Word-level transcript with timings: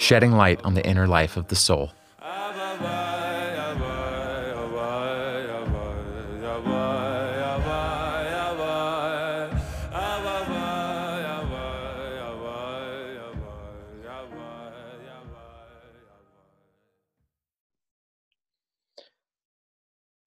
shedding 0.00 0.32
light 0.32 0.58
on 0.64 0.72
the 0.72 0.84
inner 0.86 1.06
life 1.06 1.36
of 1.36 1.48
the 1.48 1.54
soul. 1.54 1.92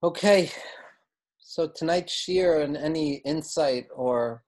Okay, 0.04 0.52
so 1.40 1.66
tonight's 1.68 2.14
shiur 2.14 2.62
and 2.62 2.76
any 2.76 3.22
insight 3.26 3.88
or 3.96 4.44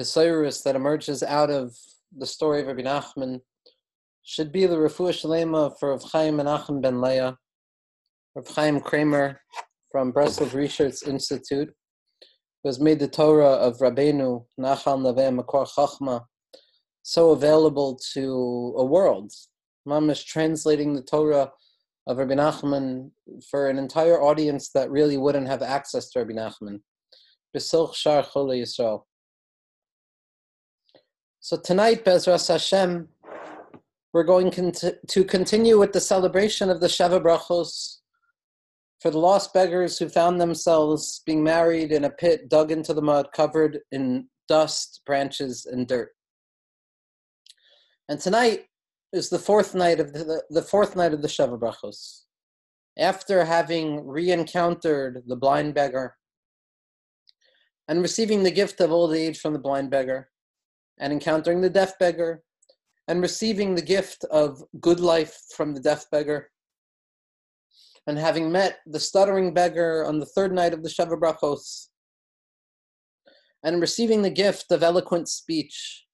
Hesiris 0.00 0.62
that 0.64 0.74
emerges 0.74 1.22
out 1.22 1.50
of 1.50 1.76
the 2.16 2.24
story 2.24 2.62
of 2.62 2.66
Rabbi 2.66 2.80
Nachman 2.80 3.42
should 4.26 4.50
be 4.50 4.66
the 4.66 4.74
Refuah 4.76 5.12
Shalema 5.12 5.78
for 5.78 5.90
Rav 5.90 6.02
Chaim 6.02 6.38
Menachem 6.38 6.82
Ben 6.82 7.00
Leah, 7.00 7.38
Rav 8.34 8.48
Chaim 8.48 8.80
Kramer 8.80 9.40
from 9.92 10.12
Breslov 10.12 10.52
Research 10.52 11.04
Institute, 11.06 11.72
who 12.62 12.68
has 12.68 12.80
made 12.80 12.98
the 12.98 13.06
Torah 13.06 13.52
of 13.52 13.78
Rabbeinu 13.78 14.44
Nachal 14.58 14.98
Naveh 14.98 15.40
Makor 15.40 15.68
Chachma 15.68 16.24
so 17.04 17.30
available 17.30 17.96
to 18.14 18.74
a 18.76 18.84
world. 18.84 19.30
Mom 19.84 20.10
is 20.10 20.24
translating 20.24 20.92
the 20.92 21.02
Torah 21.02 21.52
of 22.08 22.18
Rabbi 22.18 22.34
Nachman 22.34 23.12
for 23.48 23.70
an 23.70 23.78
entire 23.78 24.20
audience 24.20 24.70
that 24.70 24.90
really 24.90 25.18
wouldn't 25.18 25.46
have 25.46 25.62
access 25.62 26.10
to 26.10 26.18
Rabbi 26.18 26.32
Nachman. 26.32 26.80
B'silch 27.56 27.94
Shar 27.94 28.24
Yisrael. 28.24 29.02
So 31.38 31.56
tonight, 31.56 32.04
Bezras 32.04 32.48
Hashem, 32.48 33.06
we're 34.16 34.24
going 34.24 34.50
to 34.50 35.24
continue 35.24 35.78
with 35.78 35.92
the 35.92 36.00
celebration 36.00 36.70
of 36.70 36.80
the 36.80 36.86
Sheva 36.86 37.22
Brachos 37.22 37.98
for 38.98 39.10
the 39.10 39.18
lost 39.18 39.52
beggars 39.52 39.98
who 39.98 40.08
found 40.08 40.40
themselves 40.40 41.20
being 41.26 41.44
married 41.44 41.92
in 41.92 42.04
a 42.04 42.08
pit 42.08 42.48
dug 42.48 42.72
into 42.72 42.94
the 42.94 43.02
mud, 43.02 43.28
covered 43.34 43.80
in 43.92 44.26
dust, 44.48 45.02
branches, 45.04 45.66
and 45.66 45.86
dirt. 45.86 46.12
And 48.08 48.18
tonight, 48.18 48.64
is 49.12 49.28
the 49.28 49.38
fourth 49.38 49.74
night 49.74 50.00
of 50.00 50.14
the, 50.14 50.42
the 50.48 50.62
fourth 50.62 50.96
night 50.96 51.12
of 51.12 51.20
the 51.20 51.28
Sheva 51.28 51.60
Brachos. 51.60 52.22
After 52.98 53.44
having 53.44 54.06
re-encountered 54.06 55.24
the 55.26 55.36
blind 55.36 55.74
beggar 55.74 56.16
and 57.86 58.00
receiving 58.00 58.44
the 58.44 58.50
gift 58.50 58.80
of 58.80 58.90
old 58.90 59.14
age 59.14 59.38
from 59.38 59.52
the 59.52 59.58
blind 59.58 59.90
beggar, 59.90 60.30
and 60.98 61.12
encountering 61.12 61.60
the 61.60 61.68
deaf 61.68 61.98
beggar, 61.98 62.42
and 63.08 63.22
receiving 63.22 63.74
the 63.74 63.82
gift 63.82 64.24
of 64.30 64.62
good 64.80 65.00
life 65.00 65.38
from 65.54 65.74
the 65.74 65.80
deaf 65.80 66.10
beggar, 66.10 66.50
and 68.06 68.18
having 68.18 68.50
met 68.52 68.78
the 68.86 69.00
stuttering 69.00 69.52
beggar 69.52 70.04
on 70.06 70.18
the 70.18 70.26
third 70.26 70.52
night 70.52 70.72
of 70.72 70.82
the 70.82 70.88
Sheva 70.88 71.18
Brachos, 71.18 71.88
and 73.62 73.80
receiving 73.80 74.22
the 74.22 74.30
gift 74.30 74.70
of 74.70 74.82
eloquent 74.82 75.28
speech. 75.28 76.04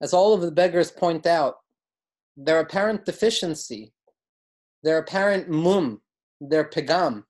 As 0.00 0.14
all 0.14 0.32
of 0.32 0.40
the 0.40 0.50
beggars 0.50 0.90
point 0.90 1.26
out, 1.26 1.56
their 2.36 2.60
apparent 2.60 3.04
deficiency, 3.04 3.92
their 4.82 4.98
apparent 4.98 5.48
mum, 5.48 6.00
their 6.40 6.64
pigam, 6.64 7.24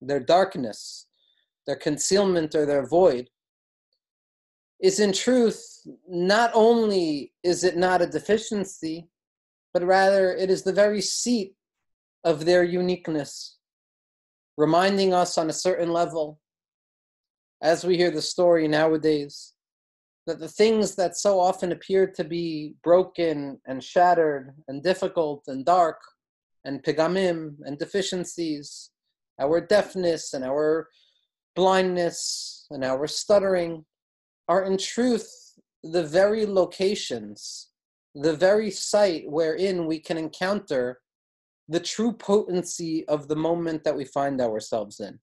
their 0.00 0.20
darkness, 0.20 1.06
their 1.66 1.76
concealment 1.76 2.54
or 2.54 2.64
their 2.64 2.86
void, 2.86 3.28
is 4.80 5.00
in 5.00 5.12
truth 5.12 5.86
not 6.08 6.50
only 6.54 7.32
is 7.42 7.64
it 7.64 7.76
not 7.76 8.02
a 8.02 8.06
deficiency, 8.06 9.08
but 9.72 9.84
rather 9.84 10.34
it 10.34 10.50
is 10.50 10.62
the 10.62 10.72
very 10.72 11.00
seat 11.00 11.54
of 12.22 12.44
their 12.44 12.64
uniqueness, 12.64 13.58
reminding 14.56 15.12
us 15.12 15.36
on 15.36 15.50
a 15.50 15.54
certain 15.54 15.92
level, 15.92 16.40
as 17.62 17.84
we 17.84 17.96
hear 17.96 18.10
the 18.10 18.22
story 18.22 18.68
nowadays, 18.68 19.52
that 20.26 20.38
the 20.38 20.48
things 20.48 20.94
that 20.94 21.16
so 21.16 21.38
often 21.38 21.72
appear 21.72 22.06
to 22.06 22.24
be 22.24 22.74
broken 22.82 23.60
and 23.66 23.82
shattered 23.82 24.54
and 24.68 24.82
difficult 24.82 25.42
and 25.48 25.64
dark 25.64 26.00
and 26.64 26.82
pigamim 26.82 27.56
and 27.64 27.78
deficiencies, 27.78 28.90
our 29.38 29.60
deafness 29.60 30.32
and 30.32 30.44
our 30.44 30.88
blindness 31.54 32.66
and 32.70 32.84
our 32.84 33.06
stuttering, 33.06 33.84
are 34.48 34.64
in 34.64 34.76
truth 34.78 35.28
the 35.82 36.02
very 36.02 36.46
locations, 36.46 37.68
the 38.14 38.34
very 38.34 38.70
site 38.70 39.24
wherein 39.26 39.86
we 39.86 39.98
can 39.98 40.16
encounter 40.16 41.00
the 41.68 41.80
true 41.80 42.12
potency 42.12 43.06
of 43.08 43.28
the 43.28 43.36
moment 43.36 43.84
that 43.84 43.96
we 43.96 44.04
find 44.04 44.40
ourselves 44.40 45.00
in. 45.00 45.18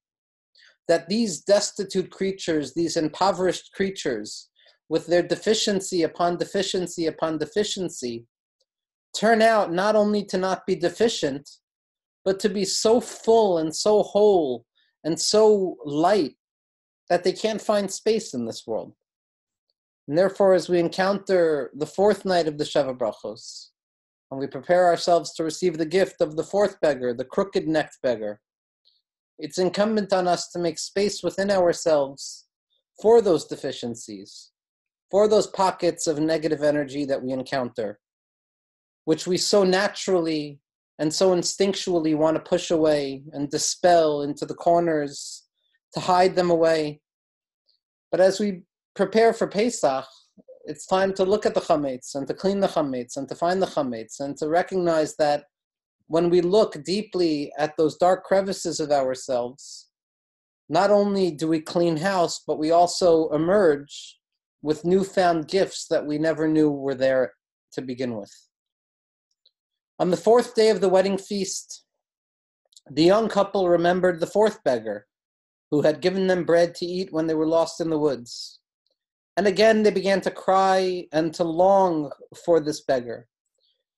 That 0.88 1.08
these 1.08 1.42
destitute 1.42 2.12
creatures, 2.12 2.74
these 2.74 2.98
impoverished 2.98 3.72
creatures, 3.74 4.50
with 4.90 5.08
their 5.08 5.24
deficiency 5.24 6.04
upon 6.04 6.38
deficiency 6.38 7.06
upon 7.06 7.38
deficiency, 7.38 8.26
turn 9.18 9.42
out 9.42 9.72
not 9.72 9.96
only 9.96 10.24
to 10.26 10.38
not 10.38 10.66
be 10.66 10.76
deficient, 10.76 11.50
but 12.26 12.40
to 12.40 12.50
be 12.50 12.66
so 12.66 13.00
full 13.00 13.60
and 13.60 13.74
so 13.74 14.04
whole 14.04 14.66
and 15.04 15.20
so 15.20 15.78
light 15.86 16.36
that 17.10 17.24
they 17.24 17.32
can't 17.32 17.62
find 17.62 17.90
space 17.92 18.34
in 18.34 18.46
this 18.46 18.68
world. 18.68 18.94
And 20.08 20.18
therefore, 20.18 20.54
as 20.54 20.70
we 20.70 20.80
encounter 20.80 21.72
the 21.76 21.86
fourth 21.86 22.26
night 22.26 22.48
of 22.48 22.58
the 22.58 22.64
Sheva 22.64 22.98
Brachos, 22.98 23.68
and 24.30 24.40
we 24.40 24.48
prepare 24.48 24.88
ourselves 24.88 25.34
to 25.34 25.44
receive 25.44 25.78
the 25.78 25.86
gift 25.86 26.22
of 26.22 26.36
the 26.36 26.44
fourth 26.44 26.80
beggar, 26.82 27.14
the 27.14 27.26
crooked 27.26 27.68
necked 27.68 27.98
beggar, 28.02 28.40
it's 29.38 29.58
incumbent 29.58 30.14
on 30.14 30.28
us 30.28 30.50
to 30.50 30.60
make 30.60 30.78
space 30.78 31.24
within 31.24 31.50
ourselves 31.50 32.46
for 33.02 33.22
those 33.22 33.46
deficiencies, 33.46 34.52
for 35.10 35.28
those 35.28 35.48
pockets 35.48 36.08
of 36.08 36.20
negative 36.20 36.62
energy 36.62 37.06
that 37.06 37.22
we 37.22 37.32
encounter, 37.32 38.00
which 39.06 39.26
we 39.28 39.38
so 39.38 39.64
naturally 39.64 40.60
and 41.00 41.12
so 41.12 41.36
instinctually 41.36 42.16
want 42.16 42.36
to 42.36 42.50
push 42.50 42.70
away 42.70 43.24
and 43.34 43.50
dispel 43.50 44.22
into 44.22 44.46
the 44.46 44.54
corners, 44.54 45.48
to 45.94 46.00
hide 46.00 46.36
them 46.36 46.52
away. 46.52 47.02
But 48.12 48.22
as 48.22 48.40
we 48.40 48.62
prepare 48.96 49.34
for 49.34 49.48
Pesach, 49.48 50.06
it's 50.66 50.86
time 50.86 51.14
to 51.14 51.26
look 51.26 51.46
at 51.46 51.54
the 51.54 51.62
chametz 51.62 52.16
and 52.16 52.28
to 52.28 52.34
clean 52.34 52.60
the 52.60 52.68
chametz 52.68 53.18
and 53.18 53.28
to 53.30 53.36
find 53.36 53.62
the 53.62 53.68
chametz 53.68 54.20
and 54.20 54.38
to 54.38 54.48
recognize 54.48 55.16
that 55.16 55.46
when 56.08 56.30
we 56.30 56.42
look 56.42 56.84
deeply 56.84 57.52
at 57.58 57.76
those 57.78 57.98
dark 57.98 58.24
crevices 58.24 58.80
of 58.80 58.92
ourselves, 58.92 59.90
not 60.70 60.92
only 60.92 61.32
do 61.32 61.48
we 61.48 61.60
clean 61.60 61.98
house, 61.98 62.42
but 62.46 62.60
we 62.60 62.72
also 62.72 63.30
emerge 63.30 64.20
with 64.62 64.86
newfound 64.86 65.48
gifts 65.48 65.88
that 65.88 66.06
we 66.06 66.18
never 66.18 66.48
knew 66.48 66.70
were 66.70 66.96
there 66.96 67.34
to 67.74 67.82
begin 67.82 68.16
with. 68.16 68.32
On 70.00 70.12
the 70.12 70.18
fourth 70.18 70.56
day 70.56 70.70
of 70.70 70.82
the 70.82 70.90
wedding 70.90 71.18
feast, 71.18 71.84
the 72.90 73.04
young 73.04 73.30
couple 73.30 73.70
remembered 73.70 74.20
the 74.20 74.28
fourth 74.28 74.64
beggar 74.64 75.08
who 75.72 75.82
had 75.82 76.02
given 76.02 76.28
them 76.28 76.44
bread 76.44 76.76
to 76.76 76.86
eat 76.86 77.12
when 77.12 77.28
they 77.28 77.34
were 77.34 77.48
lost 77.48 77.80
in 77.80 77.90
the 77.90 78.00
woods. 78.00 78.61
And 79.38 79.48
again 79.48 79.84
they 79.84 79.92
began 79.92 80.22
to 80.22 80.32
cry 80.32 81.08
and 81.12 81.34
to 81.36 81.44
long 81.44 82.12
for 82.46 82.60
this 82.60 82.82
beggar. 82.82 83.28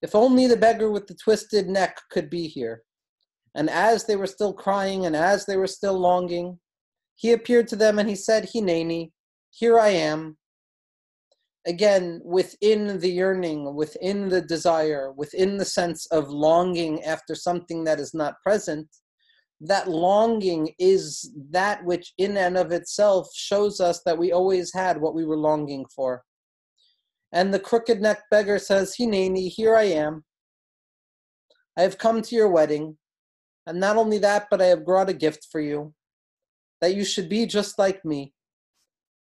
If 0.02 0.16
only 0.16 0.48
the 0.48 0.58
beggar 0.58 0.92
with 0.92 1.08
the 1.08 1.16
twisted 1.16 1.68
neck 1.68 2.00
could 2.12 2.30
be 2.30 2.48
here. 2.48 2.84
And 3.56 3.70
as 3.70 4.06
they 4.06 4.16
were 4.16 4.28
still 4.28 4.54
crying 4.54 5.06
and 5.06 5.16
as 5.16 5.46
they 5.46 5.58
were 5.58 5.68
still 5.68 5.98
longing, 5.98 6.60
he 7.16 7.32
appeared 7.32 7.68
to 7.70 7.76
them 7.76 8.00
and 8.00 8.10
he 8.10 8.16
said, 8.16 8.50
Hineni, 8.50 9.12
here 9.52 9.80
I 9.80 9.90
am, 9.90 10.38
again 11.66 12.22
within 12.24 13.00
the 13.00 13.10
yearning 13.10 13.74
within 13.74 14.30
the 14.30 14.42
desire 14.42 15.12
within 15.14 15.58
the 15.58 15.66
sense 15.66 16.06
of 16.08 16.30
longing 16.30 17.02
after 17.04 17.36
something 17.36 17.84
that 17.84 18.00
is 18.00 18.14
not 18.14 18.42
present 18.42 18.88
that 19.66 19.90
longing 19.90 20.70
is 20.78 21.32
that 21.50 21.84
which 21.86 22.14
in 22.18 22.38
and 22.38 22.58
of 22.58 22.72
itself 22.72 23.28
shows 23.34 23.80
us 23.80 24.02
that 24.06 24.18
we 24.18 24.32
always 24.32 24.74
had 24.74 25.00
what 25.00 25.16
we 25.16 25.26
were 25.26 25.38
longing 25.38 25.86
for 25.96 26.24
and 27.32 27.54
the 27.54 27.60
crooked 27.60 28.02
necked 28.02 28.30
beggar 28.30 28.60
says 28.60 28.96
hineni 29.00 29.50
here 29.50 29.76
i 29.76 29.84
am 29.84 30.24
I 31.78 31.82
have 31.82 31.98
come 31.98 32.22
to 32.22 32.36
your 32.36 32.50
wedding, 32.50 32.98
and 33.66 33.80
not 33.80 33.98
only 33.98 34.20
that, 34.20 34.48
but 34.52 34.62
I 34.62 34.66
have 34.66 34.86
brought 34.86 35.10
a 35.10 35.14
gift 35.14 35.48
for 35.52 35.60
you, 35.60 35.94
that 36.82 36.96
you 36.96 37.04
should 37.04 37.30
be 37.30 37.46
just 37.46 37.80
like 37.80 38.06
me. 38.06 38.34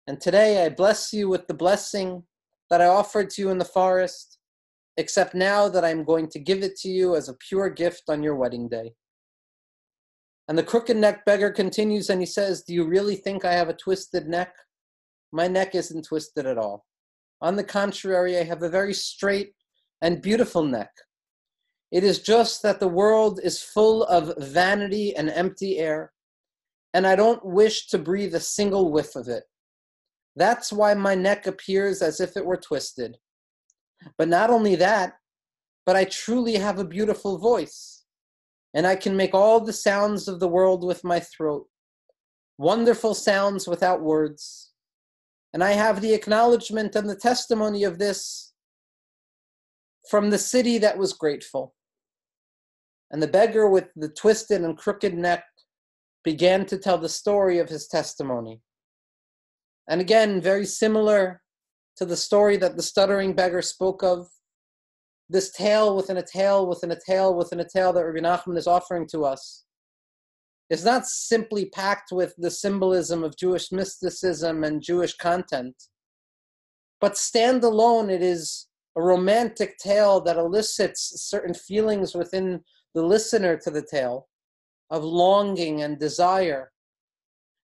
And 0.07 0.21
today 0.21 0.65
I 0.65 0.69
bless 0.69 1.13
you 1.13 1.29
with 1.29 1.47
the 1.47 1.55
blessing 1.55 2.25
that 2.69 2.83
I 2.83 2.87
offered 2.87 3.31
to 3.31 3.43
you 3.43 3.51
in 3.51 3.59
the 3.59 3.65
forest, 3.65 4.39
except 4.99 5.35
now 5.35 5.69
that 5.69 5.85
I 5.85 5.91
am 5.91 6.05
going 6.05 6.29
to 6.29 6.39
give 6.39 6.63
it 6.63 6.77
to 6.81 6.89
you 6.89 7.17
as 7.17 7.29
a 7.29 7.35
pure 7.35 7.71
gift 7.71 8.03
on 8.09 8.23
your 8.23 8.37
wedding 8.37 8.69
day. 8.69 8.93
And 10.53 10.59
the 10.59 10.63
crooked 10.63 10.99
neck 10.99 11.25
beggar 11.25 11.51
continues 11.51 12.11
and 12.11 12.21
he 12.21 12.27
says, 12.27 12.61
Do 12.61 12.75
you 12.75 12.85
really 12.85 13.17
think 13.17 13.43
I 13.43 13.55
have 13.55 13.71
a 13.71 13.75
twisted 13.75 14.29
neck? 14.29 14.53
My 15.33 15.49
neck 15.49 15.75
isn't 15.75 16.05
twisted 16.05 16.45
at 16.45 16.59
all. 16.59 16.85
On 17.41 17.57
the 17.57 17.65
contrary, 17.65 18.37
I 18.37 18.43
have 18.43 18.63
a 18.63 18.69
very 18.69 18.93
straight 18.93 19.55
and 20.03 20.21
beautiful 20.21 20.63
neck. 20.63 20.91
It 21.91 22.05
is 22.05 22.19
just 22.19 22.63
that 22.65 22.81
the 22.81 22.89
world 22.89 23.41
is 23.43 23.63
full 23.63 24.05
of 24.05 24.35
vanity 24.37 25.17
and 25.17 25.31
empty 25.31 25.79
air, 25.79 26.13
and 26.93 27.07
I 27.07 27.17
don't 27.17 27.43
wish 27.43 27.87
to 27.87 27.99
breathe 27.99 28.35
a 28.35 28.41
single 28.41 28.93
whiff 28.93 29.17
of 29.17 29.29
it. 29.29 29.45
That's 30.37 30.71
why 30.71 30.93
my 30.93 31.15
neck 31.15 31.47
appears 31.47 32.03
as 32.03 32.21
if 32.21 32.37
it 32.37 32.45
were 32.45 32.59
twisted. 32.59 33.17
But 34.19 34.29
not 34.29 34.51
only 34.51 34.77
that, 34.77 35.15
but 35.87 35.97
I 35.97 36.05
truly 36.05 36.57
have 36.57 36.79
a 36.79 36.85
beautiful 36.85 37.39
voice, 37.39 37.92
and 38.75 38.87
I 38.87 38.97
can 38.97 39.17
make 39.17 39.35
all 39.35 39.61
the 39.61 39.73
sounds 39.73 40.29
of 40.29 40.41
the 40.41 40.49
world 40.49 40.85
with 40.85 41.05
my 41.05 41.21
throat, 41.21 41.67
wonderful 42.59 43.15
sounds 43.15 43.67
without 43.67 44.03
words. 44.03 44.71
And 45.53 45.63
I 45.63 45.73
have 45.73 46.01
the 46.01 46.15
acknowledgement 46.15 46.97
and 46.97 47.09
the 47.09 47.17
testimony 47.17 47.85
of 47.85 47.99
this 47.99 48.53
from 50.09 50.31
the 50.31 50.39
city 50.39 50.79
that 50.79 50.97
was 50.97 51.13
grateful. 51.13 51.75
And 53.11 53.23
the 53.23 53.29
beggar 53.29 53.69
with 53.69 53.89
the 53.95 54.09
twisted 54.09 54.63
and 54.63 54.77
crooked 54.77 55.15
neck 55.15 55.45
began 56.25 56.65
to 56.67 56.79
tell 56.79 56.97
the 56.97 57.09
story 57.09 57.59
of 57.59 57.69
his 57.69 57.87
testimony. 57.87 58.63
And 59.89 60.01
again, 60.01 60.41
very 60.41 60.65
similar 60.65 61.43
to 61.97 62.07
the 62.07 62.17
story 62.17 62.57
that 62.57 62.77
the 62.77 62.83
stuttering 62.83 63.35
beggar 63.35 63.61
spoke 63.61 64.03
of, 64.03 64.29
this 65.33 65.51
tale 65.51 65.97
within 65.97 66.19
a 66.19 66.23
tale 66.23 66.67
within 66.67 66.91
a 66.91 66.99
tale 67.07 67.35
within 67.35 67.61
a 67.61 67.69
tale 67.69 67.93
that 67.93 68.05
Rabbi 68.05 68.21
Nachman 68.21 68.59
is 68.59 68.67
offering 68.67 69.07
to 69.09 69.25
us 69.25 69.65
is 70.71 70.85
not 70.85 71.07
simply 71.07 71.67
packed 71.67 72.13
with 72.13 72.35
the 72.39 72.51
symbolism 72.51 73.25
of 73.25 73.37
Jewish 73.37 73.73
mysticism 73.73 74.65
and 74.65 74.83
Jewish 74.83 75.15
content, 75.17 75.75
but 77.01 77.15
standalone, 77.15 78.11
it 78.11 78.23
is 78.23 78.69
a 78.97 79.03
romantic 79.03 79.77
tale 79.79 80.21
that 80.23 80.37
elicits 80.37 81.23
certain 81.29 81.53
feelings 81.53 82.15
within 82.15 82.61
the 82.95 83.03
listener 83.03 83.57
to 83.57 83.71
the 83.71 83.83
tale 83.83 84.29
of 84.91 85.03
longing 85.03 85.83
and 85.83 85.99
desire 85.99 86.71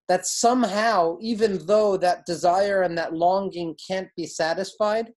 that 0.09 0.27
somehow, 0.27 1.19
even 1.21 1.67
though 1.67 1.97
that 1.99 2.25
desire 2.25 2.83
and 2.83 2.97
that 2.97 3.15
longing 3.15 3.77
can't 3.87 4.09
be 4.17 4.27
satisfied, 4.27 5.13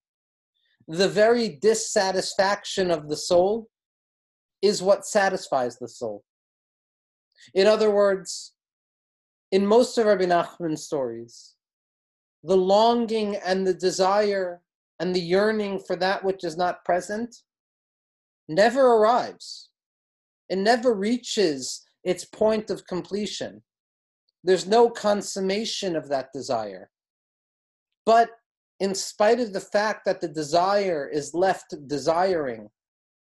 the 0.92 1.08
very 1.08 1.48
dissatisfaction 1.48 2.90
of 2.90 3.08
the 3.08 3.16
soul 3.16 3.68
is 4.60 4.82
what 4.82 5.06
satisfies 5.06 5.78
the 5.78 5.88
soul. 5.88 6.22
In 7.54 7.66
other 7.66 7.90
words, 7.90 8.52
in 9.50 9.66
most 9.66 9.98
of 9.98 10.06
Rabbi 10.06 10.24
Nachman's 10.24 10.84
stories, 10.84 11.54
the 12.42 12.56
longing 12.56 13.36
and 13.36 13.66
the 13.66 13.74
desire 13.74 14.60
and 15.00 15.14
the 15.14 15.20
yearning 15.20 15.80
for 15.80 15.96
that 15.96 16.22
which 16.24 16.44
is 16.44 16.56
not 16.56 16.84
present 16.84 17.34
never 18.48 18.94
arrives. 18.96 19.70
It 20.48 20.58
never 20.58 20.94
reaches 20.94 21.84
its 22.04 22.24
point 22.24 22.70
of 22.70 22.86
completion 22.86 23.62
there's 24.44 24.66
no 24.66 24.90
consummation 24.90 25.96
of 25.96 26.08
that 26.08 26.32
desire. 26.32 26.90
But 28.04 28.30
in 28.82 28.96
spite 28.96 29.38
of 29.38 29.52
the 29.52 29.60
fact 29.60 30.04
that 30.04 30.20
the 30.20 30.26
desire 30.26 31.08
is 31.08 31.34
left 31.34 31.72
desiring 31.86 32.68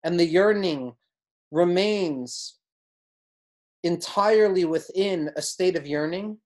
and 0.02 0.18
the 0.18 0.24
yearning 0.24 0.94
remains 1.50 2.56
entirely 3.82 4.64
within 4.64 5.30
a 5.36 5.42
state 5.42 5.76
of 5.76 5.86
yearning, 5.86 6.38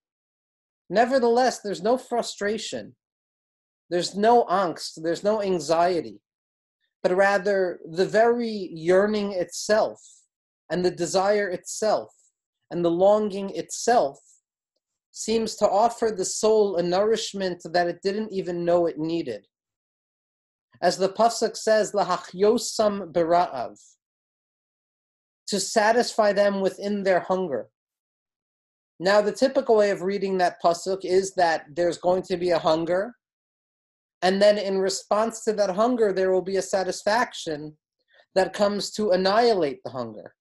nevertheless, 0.91 1.61
there's 1.61 1.85
no 1.85 1.97
frustration, 1.97 2.97
there's 3.91 4.17
no 4.17 4.45
angst, 4.47 5.01
there's 5.01 5.23
no 5.23 5.41
anxiety, 5.41 6.19
but 7.05 7.15
rather 7.15 7.79
the 7.89 8.07
very 8.07 8.71
yearning 8.73 9.31
itself 9.31 10.01
and 10.69 10.85
the 10.85 10.91
desire 10.91 11.49
itself 11.49 12.13
and 12.73 12.85
the 12.85 12.91
longing 12.91 13.51
itself 13.51 14.19
seems 15.17 15.57
to 15.57 15.67
offer 15.67 16.13
the 16.15 16.27
soul 16.27 16.77
a 16.77 16.83
nourishment 16.83 17.63
that 17.65 17.87
it 17.89 18.03
didn't 18.03 18.31
even 18.31 18.67
know 18.67 18.85
it 18.85 18.99
needed. 18.99 19.47
As 20.83 20.99
the 20.99 21.09
Pasuk 21.09 21.57
says, 21.57 21.93
Lahachyosam 21.93 23.13
bera'av, 23.15 23.81
to 25.47 25.59
satisfy 25.59 26.35
them 26.35 26.61
within 26.61 27.03
their 27.03 27.21
hunger. 27.21 27.69
Now, 29.01 29.23
the 29.23 29.33
typical 29.33 29.77
way 29.77 29.89
of 29.89 30.03
reading 30.03 30.37
that 30.37 30.61
Pasuk 30.63 31.03
is 31.03 31.33
that 31.37 31.65
there's 31.75 31.97
going 31.97 32.23
to 32.25 32.37
be 32.37 32.51
a 32.51 32.59
hunger, 32.59 33.15
and 34.21 34.41
then 34.41 34.59
in 34.59 34.77
response 34.77 35.45
to 35.45 35.55
that 35.55 35.71
hunger, 35.71 36.13
there 36.13 36.31
will 36.31 36.43
be 36.43 36.57
a 36.57 36.63
satisfaction 36.63 37.75
that 38.35 38.53
comes 38.53 38.91
to 38.91 39.13
annihilate 39.13 39.81
the 39.83 39.91
hunger. 39.91 40.35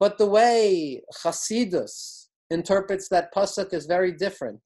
But 0.00 0.16
the 0.16 0.26
way 0.26 1.02
Chasidus, 1.22 2.27
interprets 2.50 3.08
that 3.08 3.32
pasuk 3.34 3.72
is 3.72 3.86
very 3.86 4.12
different. 4.12 4.60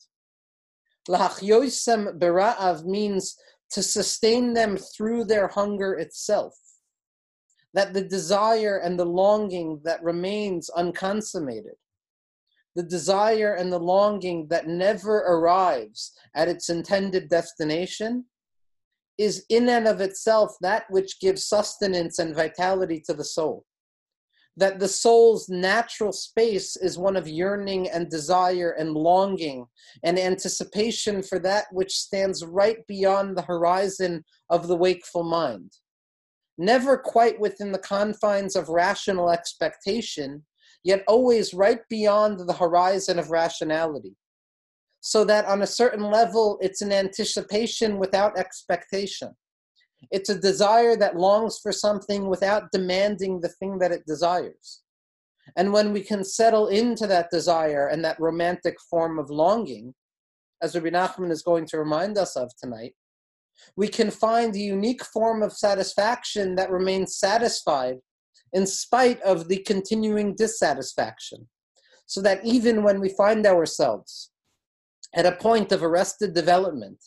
Lahachyoisem 1.09 2.19
bera'av 2.19 2.85
means 2.85 3.37
to 3.71 3.83
sustain 3.83 4.53
them 4.53 4.77
through 4.77 5.25
their 5.25 5.49
hunger 5.49 5.95
itself. 5.95 6.55
That 7.75 7.95
the 7.95 8.05
desire 8.05 8.79
and 8.79 8.99
the 8.99 9.07
longing 9.07 9.81
that 9.85 10.03
remains 10.03 10.69
unconsummated, 10.71 11.77
the 12.77 12.83
desire 12.83 13.55
and 13.55 13.73
the 13.73 13.81
longing 13.81 14.47
that 14.49 14.67
never 14.67 15.19
arrives 15.19 16.13
at 16.37 16.49
its 16.49 16.69
intended 16.69 17.29
destination, 17.29 18.27
is 19.19 19.45
in 19.49 19.69
and 19.69 19.89
of 19.89 20.01
itself 20.01 20.55
that 20.61 20.85
which 20.91 21.21
gives 21.21 21.47
sustenance 21.47 22.19
and 22.19 22.35
vitality 22.35 23.03
to 23.07 23.15
the 23.15 23.25
soul 23.25 23.65
that 24.57 24.79
the 24.79 24.89
soul's 24.89 25.49
natural 25.49 26.13
space 26.13 26.77
is 26.77 26.99
one 26.99 27.17
of 27.17 27.27
yearning 27.27 27.89
and 27.89 28.11
desire 28.11 28.73
and 28.79 28.93
longing 28.93 29.65
and 30.05 30.19
anticipation 30.19 31.23
for 31.23 31.39
that 31.39 31.65
which 31.73 31.97
stands 31.97 32.45
right 32.45 32.87
beyond 32.87 33.37
the 33.37 33.43
horizon 33.43 34.23
of 34.51 34.69
the 34.69 34.77
wakeful 34.77 35.23
mind. 35.23 35.73
Never 36.59 36.99
quite 36.99 37.41
within 37.41 37.73
the 37.73 37.79
confines 37.79 38.55
of 38.55 38.69
rational 38.69 39.31
expectation, 39.31 40.45
yet 40.85 41.03
always 41.09 41.55
right 41.55 41.81
beyond 41.89 42.41
the 42.41 42.53
horizon 42.53 43.19
of 43.19 43.31
rationality. 43.31 44.15
So 45.01 45.25
that 45.25 45.47
on 45.47 45.63
a 45.63 45.67
certain 45.67 46.11
level, 46.11 46.59
it's 46.61 46.83
an 46.83 46.93
anticipation 46.93 47.99
without 47.99 48.39
expectation 48.39 49.35
it's 50.11 50.29
a 50.29 50.39
desire 50.39 50.97
that 50.97 51.17
longs 51.17 51.59
for 51.63 51.73
something 51.73 52.29
without 52.29 52.73
demanding 52.73 53.41
the 53.41 53.49
thing 53.49 53.79
that 53.79 53.93
it 53.93 54.07
desires. 54.07 54.83
And 55.57 55.73
when 55.73 55.93
we 55.93 56.03
can 56.03 56.25
settle 56.25 56.69
into 56.69 57.07
that 57.07 57.31
desire 57.31 57.89
and 57.89 58.05
that 58.05 58.21
romantic 58.21 58.77
form 58.91 59.19
of 59.19 59.31
longing, 59.31 59.95
as 60.63 60.75
Rabbi 60.75 60.91
Nachman 60.91 61.31
is 61.31 61.43
going 61.43 61.67
to 61.67 61.79
remind 61.79 62.17
us 62.17 62.37
of 62.37 62.51
tonight, 62.57 62.95
we 63.77 63.89
can 63.89 64.11
find 64.11 64.55
a 64.55 64.61
unique 64.61 65.05
form 65.05 65.43
of 65.43 65.53
satisfaction 65.53 66.55
that 66.57 66.71
remains 66.71 67.17
satisfied 67.17 67.99
in 68.53 68.67
spite 68.67 69.21
of 69.23 69.49
the 69.49 69.59
continuing 69.59 70.35
dissatisfaction. 70.35 71.49
So 72.07 72.21
that 72.23 72.45
even 72.45 72.83
when 72.83 73.01
we 73.01 73.09
find 73.11 73.47
ourselves 73.47 74.31
at 75.15 75.27
a 75.27 75.33
point 75.33 75.73
of 75.73 75.83
arrested 75.83 76.35
development, 76.35 76.99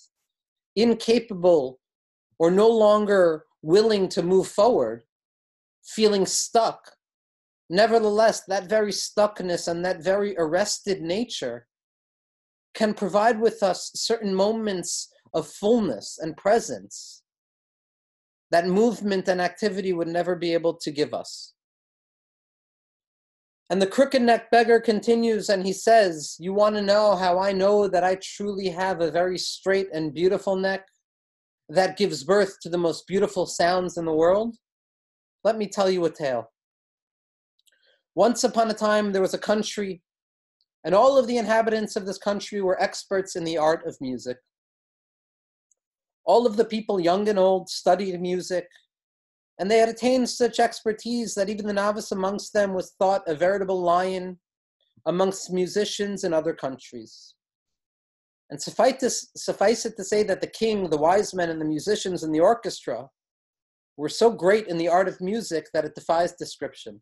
incapable 0.75 1.80
or 2.39 2.51
no 2.51 2.68
longer 2.68 3.46
willing 3.62 4.08
to 4.10 4.22
move 4.22 4.48
forward, 4.48 5.04
feeling 5.84 6.25
stuck, 6.25 6.92
nevertheless, 7.70 8.42
that 8.48 8.70
very 8.70 8.92
stuckness 8.92 9.68
and 9.68 9.84
that 9.86 10.04
very 10.04 10.36
arrested 10.38 11.01
nature 11.01 11.68
can 12.74 12.94
provide 12.94 13.39
with 13.39 13.63
us 13.63 13.92
certain 13.96 14.36
moments 14.36 15.12
of 15.34 15.48
fullness 15.48 16.20
and 16.22 16.38
presence 16.38 17.24
that 18.51 18.68
movement 18.68 19.27
and 19.27 19.42
activity 19.42 19.92
would 19.94 20.08
never 20.08 20.36
be 20.36 20.54
able 20.54 20.74
to 20.74 20.92
give 20.92 21.13
us. 21.13 21.54
And 23.70 23.82
the 23.82 23.88
crooked 23.88 24.22
neck 24.22 24.51
beggar 24.51 24.80
continues 24.80 25.50
and 25.50 25.65
he 25.65 25.74
says, 25.74 26.38
You 26.39 26.54
want 26.54 26.75
to 26.75 26.82
know 26.82 27.15
how 27.15 27.39
I 27.39 27.51
know 27.51 27.88
that 27.88 28.04
I 28.04 28.15
truly 28.22 28.70
have 28.70 29.01
a 29.01 29.10
very 29.10 29.39
straight 29.39 29.88
and 29.92 30.13
beautiful 30.13 30.56
neck? 30.56 30.88
That 31.69 31.98
gives 31.98 32.24
birth 32.24 32.60
to 32.62 32.69
the 32.69 32.77
most 32.77 33.07
beautiful 33.07 33.45
sounds 33.45 33.98
in 33.98 34.05
the 34.05 34.13
world? 34.13 34.55
Let 35.43 35.57
me 35.57 35.67
tell 35.67 35.89
you 35.89 36.05
a 36.05 36.10
tale. 36.10 36.51
Once 38.15 38.43
upon 38.43 38.69
a 38.69 38.74
time, 38.74 39.12
there 39.12 39.22
was 39.22 39.34
a 39.34 39.39
country, 39.39 40.01
and 40.84 40.95
all 40.95 41.17
of 41.17 41.27
the 41.27 41.38
inhabitants 41.38 41.95
of 41.95 42.05
this 42.05 42.17
country 42.17 42.62
were 42.62 42.81
experts 42.81 43.36
in 43.36 43.43
the 43.43 43.57
art 43.57 43.86
of 43.86 43.98
music. 44.00 44.38
All 46.25 46.48
of 46.48 46.55
the 46.55 46.65
people, 46.65 47.00
young 47.00 47.27
and 47.27 47.38
old, 47.38 47.69
studied 47.69 48.19
music, 48.22 48.67
and 49.60 49.69
they 49.69 49.77
had 49.77 49.89
attained 49.89 50.29
such 50.29 50.60
expertise 50.60 51.34
that 51.36 51.50
even 51.50 51.65
the 51.65 51.74
novice 51.74 52.12
amongst 52.12 52.53
them 52.53 52.74
was 52.74 52.93
thought 53.00 53.27
a 53.27 53.36
veritable 53.36 53.81
lion 53.81 54.39
amongst 55.05 55.51
musicians 55.51 56.24
in 56.24 56.34
other 56.34 56.53
countries. 56.53 57.36
And 58.50 58.62
suffice, 58.62 59.00
to, 59.00 59.10
suffice 59.10 59.86
it 59.86 59.98
to 59.98 60.04
say 60.04 60.22
that 60.24 60.40
the 60.40 60.48
king, 60.48 60.90
the 60.90 60.98
wise 60.98 61.34
men, 61.34 61.50
and 61.50 61.60
the 61.60 61.66
musicians 61.66 62.24
in 62.24 62.32
the 62.32 62.40
orchestra 62.40 63.10
were 63.98 64.10
so 64.10 64.30
great 64.30 64.68
in 64.68 64.78
the 64.78 64.88
art 64.88 65.08
of 65.08 65.20
music 65.22 65.68
that 65.74 65.86
it 65.86 65.96
defies 65.96 66.34
description. 66.34 67.02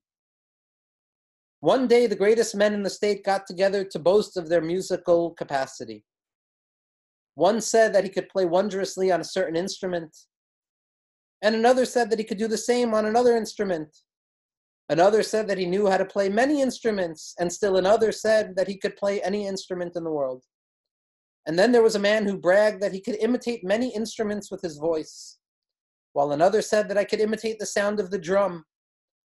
One 1.59 1.87
day, 1.87 2.07
the 2.07 2.15
greatest 2.15 2.55
men 2.55 2.73
in 2.73 2.83
the 2.83 2.89
state 2.89 3.23
got 3.23 3.47
together 3.47 3.83
to 3.85 3.99
boast 3.99 4.37
of 4.37 4.49
their 4.49 4.61
musical 4.61 5.31
capacity. 5.31 6.03
One 7.35 7.61
said 7.61 7.93
that 7.93 8.03
he 8.03 8.09
could 8.09 8.29
play 8.29 8.45
wondrously 8.45 9.11
on 9.11 9.21
a 9.21 9.25
certain 9.25 9.55
instrument, 9.55 10.15
and 11.41 11.55
another 11.55 11.85
said 11.85 12.09
that 12.09 12.19
he 12.19 12.25
could 12.25 12.37
do 12.37 12.47
the 12.47 12.57
same 12.57 12.93
on 12.93 13.05
another 13.05 13.35
instrument. 13.35 13.89
Another 14.89 15.23
said 15.23 15.47
that 15.47 15.57
he 15.57 15.65
knew 15.65 15.87
how 15.89 15.97
to 15.97 16.05
play 16.05 16.29
many 16.29 16.61
instruments, 16.61 17.33
and 17.39 17.51
still 17.51 17.77
another 17.77 18.11
said 18.11 18.55
that 18.55 18.67
he 18.67 18.77
could 18.77 18.95
play 18.95 19.21
any 19.21 19.47
instrument 19.47 19.95
in 19.95 20.03
the 20.03 20.11
world. 20.11 20.43
And 21.45 21.59
then 21.59 21.71
there 21.71 21.83
was 21.83 21.95
a 21.95 21.99
man 21.99 22.25
who 22.25 22.37
bragged 22.37 22.81
that 22.81 22.93
he 22.93 23.01
could 23.01 23.15
imitate 23.15 23.63
many 23.63 23.93
instruments 23.93 24.49
with 24.49 24.61
his 24.61 24.77
voice, 24.77 25.37
while 26.13 26.31
another 26.31 26.61
said 26.61 26.87
that 26.89 26.97
I 26.97 27.03
could 27.03 27.19
imitate 27.19 27.59
the 27.59 27.65
sound 27.65 27.99
of 27.99 28.11
the 28.11 28.19
drum, 28.19 28.63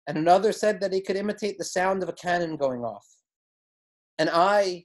and 0.07 0.19
another 0.19 0.53
said 0.53 0.81
that 0.81 0.93
he 0.93 1.01
could 1.01 1.17
imitate 1.17 1.57
the 1.57 1.65
sound 1.65 2.03
of 2.03 2.09
a 2.09 2.15
cannon 2.15 2.57
going 2.57 2.83
off. 2.83 3.07
And 4.19 4.29
I, 4.31 4.85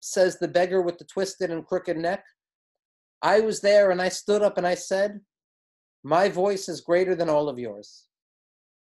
says 0.00 0.38
the 0.38 0.48
beggar 0.48 0.80
with 0.80 0.98
the 0.98 1.04
twisted 1.04 1.50
and 1.50 1.66
crooked 1.66 1.96
neck, 1.96 2.24
I 3.22 3.40
was 3.40 3.60
there 3.60 3.90
and 3.90 4.00
I 4.00 4.08
stood 4.08 4.42
up 4.42 4.56
and 4.56 4.66
I 4.66 4.74
said, 4.74 5.20
My 6.04 6.28
voice 6.28 6.68
is 6.68 6.80
greater 6.80 7.14
than 7.14 7.28
all 7.28 7.48
of 7.48 7.58
yours. 7.58 8.06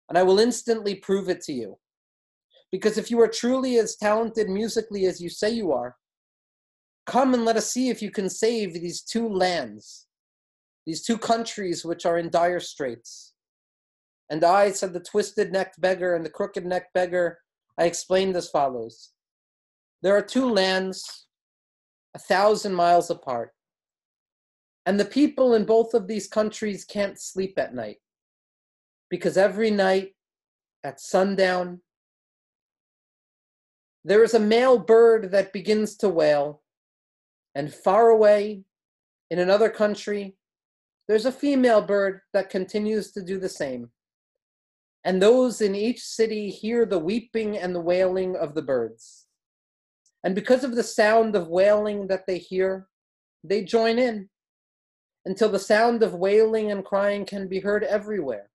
And 0.09 0.17
I 0.17 0.23
will 0.23 0.39
instantly 0.39 0.95
prove 0.95 1.29
it 1.29 1.43
to 1.43 1.53
you. 1.53 1.79
Because 2.71 2.99
if 2.99 3.11
you 3.11 3.21
are 3.21 3.29
truly 3.29 3.79
as 3.79 3.97
talented 3.97 4.49
musically 4.49 5.07
as 5.07 5.21
you 5.21 5.29
say 5.29 5.51
you 5.51 5.73
are, 5.73 5.97
come 7.09 7.35
and 7.35 7.45
let 7.45 7.57
us 7.57 7.73
see 7.73 7.89
if 7.89 8.01
you 8.03 8.11
can 8.11 8.29
save 8.29 8.75
these 8.75 9.03
two 9.03 9.29
lands, 9.29 10.07
these 10.87 11.03
two 11.03 11.19
countries 11.19 11.85
which 11.85 12.07
are 12.07 12.19
in 12.19 12.31
dire 12.31 12.61
straits. 12.61 13.35
And 14.31 14.45
I, 14.45 14.73
said 14.73 14.93
the 14.93 15.01
twisted 15.01 15.51
necked 15.51 15.81
beggar 15.81 16.15
and 16.15 16.25
the 16.25 16.31
crooked 16.31 16.67
necked 16.67 16.93
beggar, 16.93 17.39
I 17.79 17.85
explained 17.85 18.37
as 18.37 18.51
follows 18.51 19.13
There 20.03 20.15
are 20.15 20.23
two 20.23 20.51
lands 20.51 21.27
a 22.15 22.19
thousand 22.19 22.75
miles 22.75 23.11
apart. 23.11 23.53
And 24.87 24.99
the 24.99 25.05
people 25.05 25.55
in 25.55 25.65
both 25.65 25.95
of 25.95 26.07
these 26.07 26.27
countries 26.27 26.85
can't 26.85 27.21
sleep 27.21 27.59
at 27.59 27.75
night 27.75 27.99
because 29.11 29.37
every 29.37 29.71
night 29.71 30.15
at 30.85 31.01
sundown, 31.01 31.81
there 34.05 34.23
is 34.25 34.35
a 34.35 34.41
male 34.41 34.79
bird 34.79 35.31
that 35.33 35.53
begins 35.53 35.97
to 35.99 36.09
wail, 36.09 36.63
and 37.59 37.75
far 37.75 38.11
away 38.11 38.63
in 39.33 39.41
another 39.41 39.69
country, 39.69 40.37
there's 41.09 41.27
a 41.27 41.33
female 41.33 41.83
bird 41.83 42.21
that 42.33 42.51
continues 42.51 43.11
to 43.11 43.21
do 43.21 43.37
the 43.37 43.49
same. 43.49 43.91
And 45.03 45.21
those 45.21 45.61
in 45.61 45.75
each 45.75 46.01
city 46.01 46.51
hear 46.51 46.87
the 46.87 47.01
weeping 47.01 47.59
and 47.59 47.75
the 47.75 47.81
wailing 47.81 48.37
of 48.37 48.55
the 48.55 48.63
birds. 48.63 49.27
And 50.23 50.37
because 50.37 50.63
of 50.63 50.77
the 50.77 50.85
sound 50.85 51.35
of 51.35 51.49
wailing 51.49 52.07
that 52.07 52.29
they 52.29 52.39
hear, 52.39 52.87
they 53.43 53.65
join 53.65 53.99
in 53.99 54.29
until 55.25 55.49
the 55.49 55.59
sound 55.59 56.05
of 56.05 56.15
wailing 56.15 56.71
and 56.71 56.85
crying 56.85 57.25
can 57.25 57.49
be 57.49 57.59
heard 57.59 57.83
everywhere. 57.83 58.51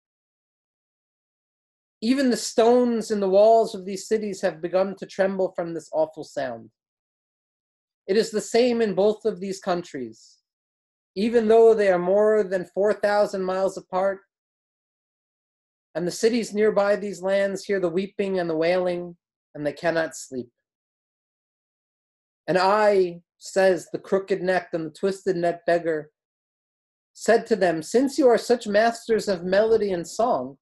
Even 1.99 2.29
the 2.29 2.37
stones 2.37 3.11
in 3.11 3.19
the 3.19 3.29
walls 3.29 3.75
of 3.75 3.83
these 3.83 4.07
cities 4.07 4.39
have 4.39 4.61
begun 4.61 4.95
to 4.95 5.05
tremble 5.05 5.51
from 5.57 5.73
this 5.73 5.89
awful 5.91 6.23
sound. 6.23 6.69
It 8.07 8.17
is 8.17 8.31
the 8.31 8.41
same 8.41 8.81
in 8.81 8.95
both 8.95 9.25
of 9.25 9.39
these 9.39 9.59
countries. 9.59 10.37
Even 11.15 11.47
though 11.47 11.73
they 11.73 11.89
are 11.89 11.99
more 11.99 12.43
than 12.43 12.65
4,000 12.73 13.43
miles 13.43 13.77
apart, 13.77 14.21
and 15.95 16.07
the 16.07 16.11
cities 16.11 16.53
nearby 16.53 16.95
these 16.95 17.21
lands 17.21 17.65
hear 17.65 17.79
the 17.79 17.89
weeping 17.89 18.39
and 18.39 18.49
the 18.49 18.57
wailing, 18.57 19.15
and 19.53 19.65
they 19.65 19.73
cannot 19.73 20.15
sleep. 20.15 20.49
And 22.47 22.57
I, 22.57 23.21
says 23.37 23.87
the 23.91 23.99
crooked 23.99 24.41
necked 24.41 24.73
and 24.73 24.87
the 24.87 24.89
twisted 24.89 25.35
necked 25.35 25.65
beggar, 25.65 26.09
said 27.13 27.45
to 27.47 27.55
them, 27.55 27.83
Since 27.83 28.17
you 28.17 28.27
are 28.27 28.37
such 28.37 28.67
masters 28.67 29.27
of 29.27 29.43
melody 29.43 29.91
and 29.91 30.07
song, 30.07 30.57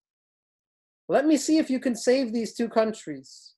let 1.08 1.26
me 1.26 1.38
see 1.38 1.58
if 1.58 1.70
you 1.70 1.80
can 1.80 1.96
save 1.96 2.34
these 2.34 2.54
two 2.54 2.70
countries. 2.70 3.54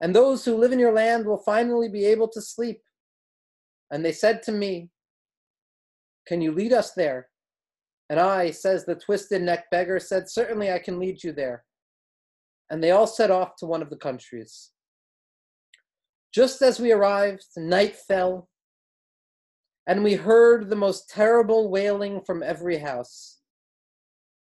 And 0.00 0.14
those 0.14 0.44
who 0.44 0.56
live 0.56 0.72
in 0.72 0.78
your 0.78 0.92
land 0.92 1.26
will 1.26 1.38
finally 1.38 1.88
be 1.88 2.04
able 2.06 2.28
to 2.28 2.42
sleep. 2.42 2.82
And 3.90 4.04
they 4.04 4.12
said 4.12 4.42
to 4.44 4.52
me, 4.52 4.90
Can 6.26 6.40
you 6.40 6.52
lead 6.52 6.72
us 6.72 6.92
there? 6.92 7.28
And 8.08 8.20
I, 8.20 8.50
says 8.50 8.84
the 8.84 8.94
twisted 8.94 9.42
neck 9.42 9.66
beggar, 9.70 9.98
said, 9.98 10.28
Certainly 10.28 10.70
I 10.70 10.78
can 10.78 10.98
lead 10.98 11.22
you 11.22 11.32
there. 11.32 11.64
And 12.70 12.82
they 12.82 12.90
all 12.90 13.06
set 13.06 13.30
off 13.30 13.56
to 13.56 13.66
one 13.66 13.82
of 13.82 13.90
the 13.90 13.96
countries. 13.96 14.70
Just 16.32 16.60
as 16.62 16.78
we 16.78 16.92
arrived, 16.92 17.44
night 17.56 17.96
fell, 17.96 18.48
and 19.86 20.02
we 20.02 20.14
heard 20.14 20.68
the 20.68 20.76
most 20.76 21.08
terrible 21.08 21.70
wailing 21.70 22.20
from 22.26 22.42
every 22.42 22.78
house. 22.78 23.38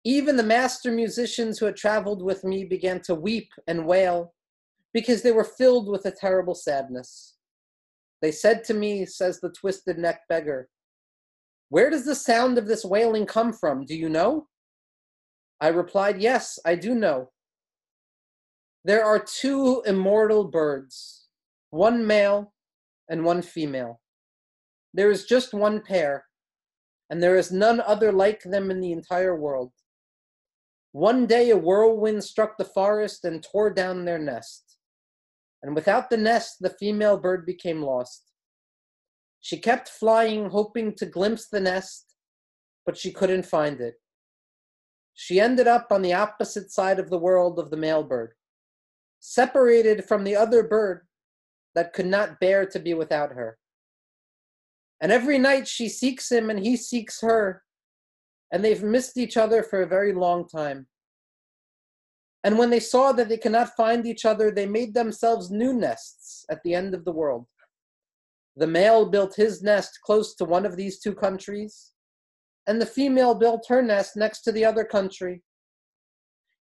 Even 0.05 0.37
the 0.37 0.43
master 0.43 0.93
musicians 0.93 1.59
who 1.59 1.67
had 1.67 1.77
traveled 1.77 2.23
with 2.23 2.45
me 2.45 2.65
began 2.65 3.01
to 3.03 3.15
weep 3.15 3.49
and 3.67 3.87
wail 3.87 4.33
because 4.95 5.23
they 5.23 5.33
were 5.33 5.45
filled 5.45 5.89
with 5.89 6.07
a 6.07 6.11
terrible 6.13 6.55
sadness. 6.55 7.35
They 8.23 8.33
said 8.33 8.65
to 8.65 8.75
me, 8.75 9.05
says 9.05 9.41
the 9.41 9.51
twisted 9.51 9.99
neck 9.99 10.21
beggar, 10.29 10.69
Where 11.69 11.91
does 11.91 12.07
the 12.07 12.15
sound 12.15 12.57
of 12.57 12.67
this 12.67 12.85
wailing 12.85 13.27
come 13.27 13.53
from? 13.53 13.85
Do 13.85 13.95
you 13.95 14.09
know? 14.09 14.47
I 15.61 15.69
replied, 15.69 16.23
Yes, 16.23 16.59
I 16.65 16.77
do 16.77 16.95
know. 16.95 17.33
There 18.85 19.05
are 19.05 19.19
two 19.19 19.83
immortal 19.85 20.45
birds, 20.45 21.27
one 21.71 22.07
male 22.07 22.55
and 23.09 23.25
one 23.25 23.43
female. 23.43 24.01
There 24.95 25.11
is 25.11 25.27
just 25.27 25.53
one 25.53 25.83
pair, 25.83 26.25
and 27.11 27.23
there 27.23 27.37
is 27.37 27.51
none 27.51 27.81
other 27.81 28.13
like 28.13 28.43
them 28.43 28.71
in 28.71 28.81
the 28.81 28.93
entire 28.93 29.35
world. 29.37 29.73
One 30.93 31.27
day 31.27 31.51
a 31.51 31.57
whirlwind 31.57 32.23
struck 32.23 32.57
the 32.57 32.65
forest 32.65 33.25
and 33.25 33.43
tore 33.43 33.71
down 33.71 34.05
their 34.05 34.19
nest. 34.19 34.64
And 35.65 35.75
without 35.75 36.11
the 36.11 36.19
nest, 36.19 36.59
the 36.61 36.69
female 36.69 37.17
bird 37.17 37.47
became 37.47 37.83
lost. 37.83 38.31
She 39.41 39.57
kept 39.57 39.89
flying, 39.89 40.51
hoping 40.51 40.95
to 40.97 41.07
glimpse 41.07 41.49
the 41.49 41.59
nest, 41.59 42.17
but 42.85 42.99
she 42.99 43.11
couldn't 43.11 43.47
find 43.47 43.81
it. 43.81 43.95
She 45.15 45.41
ended 45.41 45.67
up 45.67 45.87
on 45.91 46.03
the 46.03 46.13
opposite 46.13 46.71
side 46.71 46.99
of 46.99 47.09
the 47.09 47.19
world 47.19 47.59
of 47.59 47.71
the 47.71 47.79
male 47.79 48.03
bird, 48.03 48.35
separated 49.21 50.05
from 50.05 50.23
the 50.23 50.37
other 50.37 50.63
bird 50.63 51.07
that 51.75 51.95
could 51.95 52.07
not 52.07 52.41
bear 52.41 52.67
to 52.67 52.79
be 52.79 52.93
without 52.93 53.33
her. 53.33 53.57
And 55.01 55.11
every 55.11 55.39
night 55.39 55.67
she 55.67 55.89
seeks 55.89 56.31
him 56.31 56.51
and 56.51 56.59
he 56.59 56.77
seeks 56.77 57.23
her, 57.23 57.63
and 58.53 58.63
they've 58.63 58.83
missed 58.83 59.17
each 59.17 59.39
other 59.39 59.63
for 59.63 59.81
a 59.81 59.87
very 59.87 60.13
long 60.13 60.47
time. 60.47 60.89
And 62.45 62.59
when 62.59 62.69
they 62.69 62.81
saw 62.81 63.13
that 63.13 63.31
they 63.31 63.39
cannot 63.39 63.75
find 63.75 64.07
each 64.07 64.27
other, 64.27 64.51
they 64.51 64.67
made 64.67 64.93
themselves 64.93 65.51
new 65.51 65.73
nests 65.73 66.45
at 66.51 66.63
the 66.63 66.75
end 66.75 66.95
of 66.95 67.05
the 67.07 67.13
world. 67.13 67.47
The 68.57 68.67
male 68.67 69.07
built 69.07 69.35
his 69.35 69.63
nest 69.63 69.99
close 70.05 70.35
to 70.37 70.45
one 70.45 70.67
of 70.67 70.77
these 70.77 71.01
two 71.01 71.15
countries, 71.15 71.93
and 72.67 72.81
the 72.81 72.87
female 72.87 73.35
built 73.35 73.67
her 73.69 73.83
nest 73.83 74.15
next 74.17 74.43
to 74.43 74.53
the 74.53 74.65
other 74.65 74.85
country. 74.85 75.43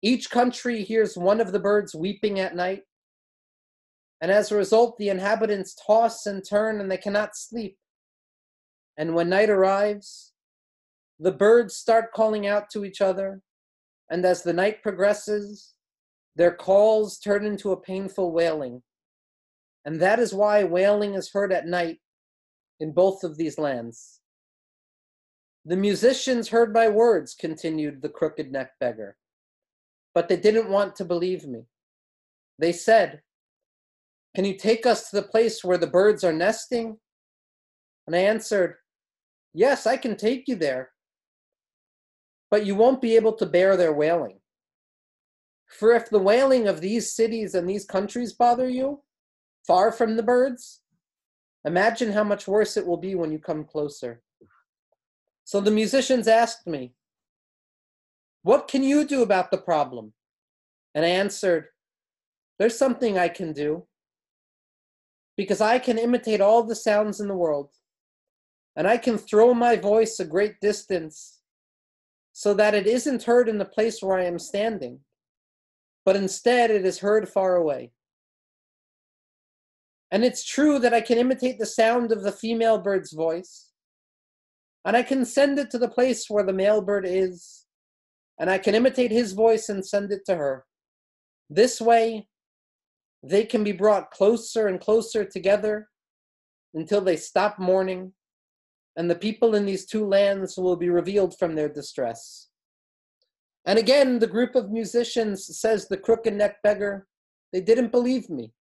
Each 0.02 0.30
country 0.30 0.84
hears 0.84 1.18
one 1.18 1.42
of 1.42 1.54
the 1.54 1.60
birds 1.60 1.96
weeping 1.96 2.40
at 2.40 2.56
night, 2.56 2.84
and 4.22 4.32
as 4.32 4.52
a 4.52 4.58
result, 4.58 4.98
the 4.98 5.10
inhabitants 5.10 5.76
toss 5.88 6.26
and 6.26 6.44
turn 6.48 6.82
and 6.82 6.92
they 6.92 6.98
cannot 6.98 7.38
sleep. 7.38 7.78
And 8.98 9.16
when 9.16 9.30
night 9.30 9.50
arrives, 9.50 10.34
the 11.20 11.32
birds 11.32 11.76
start 11.76 12.12
calling 12.14 12.46
out 12.46 12.70
to 12.72 12.84
each 12.84 13.00
other, 13.00 13.42
and 14.10 14.26
as 14.26 14.44
the 14.44 14.54
night 14.54 14.82
progresses, 14.82 15.74
their 16.36 16.52
calls 16.52 17.20
turn 17.20 17.46
into 17.46 17.72
a 17.72 17.82
painful 17.82 18.32
wailing. 18.32 18.82
And 19.86 20.00
that 20.00 20.20
is 20.20 20.34
why 20.34 20.64
wailing 20.64 21.16
is 21.16 21.32
heard 21.32 21.52
at 21.52 21.68
night 21.68 22.00
in 22.80 22.92
both 22.92 23.24
of 23.24 23.38
these 23.38 23.58
lands. 23.58 24.22
The 25.66 25.76
musicians 25.76 26.50
heard 26.50 26.74
my 26.74 26.88
words, 26.88 27.36
continued 27.36 28.02
the 28.02 28.10
crooked 28.10 28.52
neck 28.52 28.72
beggar. 28.80 29.18
but 30.16 30.28
they 30.28 30.38
didn't 30.38 30.70
want 30.70 30.96
to 30.96 31.06
believe 31.06 31.46
me. 31.46 31.62
They 32.58 32.72
said, 32.72 33.22
Can 34.36 34.44
you 34.44 34.58
take 34.58 34.86
us 34.86 35.10
to 35.10 35.18
the 35.18 35.28
place 35.28 35.64
where 35.64 35.78
the 35.78 35.88
birds 35.88 36.24
are 36.24 36.34
nesting? 36.34 36.98
And 38.08 38.16
I 38.16 38.20
answered, 38.20 38.76
Yes, 39.54 39.86
I 39.86 39.98
can 39.98 40.16
take 40.16 40.48
you 40.48 40.56
there, 40.56 40.92
but 42.50 42.66
you 42.66 42.76
won't 42.76 43.02
be 43.02 43.16
able 43.16 43.34
to 43.34 43.46
bear 43.46 43.78
their 43.78 43.94
wailing. 43.94 44.40
For 45.68 45.94
if 45.94 46.10
the 46.10 46.20
wailing 46.20 46.68
of 46.68 46.82
these 46.82 47.14
cities 47.14 47.54
and 47.54 47.70
these 47.70 47.86
countries 47.86 48.34
bother 48.34 48.68
you, 48.68 49.04
far 49.68 49.92
from 49.92 50.18
the 50.18 50.24
birds, 50.24 50.82
imagine 51.64 52.12
how 52.12 52.24
much 52.24 52.48
worse 52.48 52.76
it 52.76 52.88
will 52.88 52.98
be 52.98 53.14
when 53.14 53.32
you 53.32 53.40
come 53.40 53.64
closer. 53.64 54.22
So 55.44 55.62
the 55.62 55.72
musicians 55.72 56.28
asked 56.28 56.66
me, 56.66 56.94
What 58.42 58.68
can 58.68 58.84
you 58.84 59.06
do 59.06 59.22
about 59.22 59.52
the 59.52 59.58
problem? 59.58 60.14
And 60.96 61.06
I 61.06 61.10
answered, 61.10 61.68
There's 62.58 62.78
something 62.78 63.18
I 63.18 63.30
can 63.30 63.54
do. 63.54 63.86
Because 65.38 65.62
I 65.62 65.80
can 65.80 65.98
imitate 65.98 66.42
all 66.42 66.64
the 66.64 66.76
sounds 66.76 67.22
in 67.22 67.30
the 67.30 67.38
world, 67.38 67.70
and 68.76 68.86
I 68.86 68.98
can 68.98 69.18
throw 69.18 69.54
my 69.54 69.78
voice 69.78 70.20
a 70.20 70.26
great 70.26 70.60
distance 70.60 71.39
so 72.34 72.54
that 72.54 72.74
it 72.74 72.88
isn't 72.88 73.24
heard 73.24 73.50
in 73.50 73.58
the 73.58 73.66
place 73.66 74.02
where 74.02 74.18
I 74.18 74.26
am 74.26 74.40
standing, 74.40 75.00
but 76.06 76.16
instead 76.16 76.72
it 76.72 76.86
is 76.86 77.00
heard 77.00 77.28
far 77.28 77.56
away. 77.56 77.92
And 80.12 80.24
it's 80.24 80.44
true 80.44 80.80
that 80.80 80.94
I 80.94 81.02
can 81.02 81.18
imitate 81.18 81.60
the 81.60 81.66
sound 81.66 82.12
of 82.12 82.24
the 82.24 82.32
female 82.32 82.80
bird's 82.80 83.14
voice, 83.14 83.72
and 84.86 84.96
I 84.96 85.04
can 85.04 85.26
send 85.26 85.60
it 85.60 85.70
to 85.72 85.78
the 85.78 85.90
place 85.90 86.30
where 86.30 86.44
the 86.44 86.54
male 86.54 86.82
bird 86.82 87.06
is, 87.08 87.66
and 88.40 88.50
I 88.50 88.58
can 88.58 88.74
imitate 88.74 89.12
his 89.12 89.34
voice 89.34 89.70
and 89.70 89.86
send 89.86 90.12
it 90.12 90.26
to 90.26 90.36
her. 90.36 90.66
This 91.50 91.82
way, 91.82 92.28
they 93.22 93.44
can 93.44 93.64
be 93.64 93.72
brought 93.72 94.12
closer 94.12 94.68
and 94.68 94.80
closer 94.80 95.26
together 95.26 95.90
until 96.74 97.02
they 97.02 97.18
stop 97.18 97.60
mourning, 97.60 98.14
and 99.00 99.10
the 99.10 99.16
people 99.16 99.56
in 99.56 99.66
these 99.66 99.88
two 99.88 100.06
lands 100.06 100.58
will 100.58 100.76
be 100.76 100.90
revealed 100.90 101.36
from 101.40 101.56
their 101.56 101.70
distress. 101.70 102.50
And 103.66 103.80
again, 103.80 104.20
the 104.20 104.28
group 104.28 104.54
of 104.54 104.70
musicians, 104.70 105.58
says 105.60 105.88
the 105.88 105.98
crooked 105.98 106.36
neck 106.36 106.58
beggar, 106.62 107.08
they 107.52 107.62
didn't 107.62 107.92
believe 107.92 108.30
me 108.30 108.54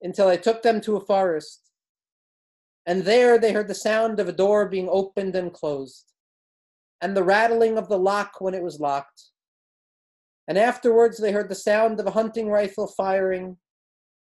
until 0.00 0.28
I 0.28 0.36
took 0.36 0.62
them 0.62 0.80
to 0.82 0.96
a 0.96 1.04
forest. 1.04 1.72
And 2.86 3.02
there 3.02 3.38
they 3.38 3.52
heard 3.52 3.68
the 3.68 3.74
sound 3.74 4.20
of 4.20 4.28
a 4.28 4.32
door 4.32 4.68
being 4.68 4.88
opened 4.88 5.34
and 5.34 5.52
closed, 5.52 6.12
and 7.00 7.16
the 7.16 7.24
rattling 7.24 7.76
of 7.76 7.88
the 7.88 7.98
lock 7.98 8.40
when 8.40 8.54
it 8.54 8.62
was 8.62 8.78
locked 8.78 9.32
and 10.48 10.56
afterwards 10.56 11.18
they 11.18 11.30
heard 11.30 11.50
the 11.50 11.54
sound 11.54 12.00
of 12.00 12.06
a 12.06 12.12
hunting 12.12 12.48
rifle 12.48 12.86
firing, 12.86 13.58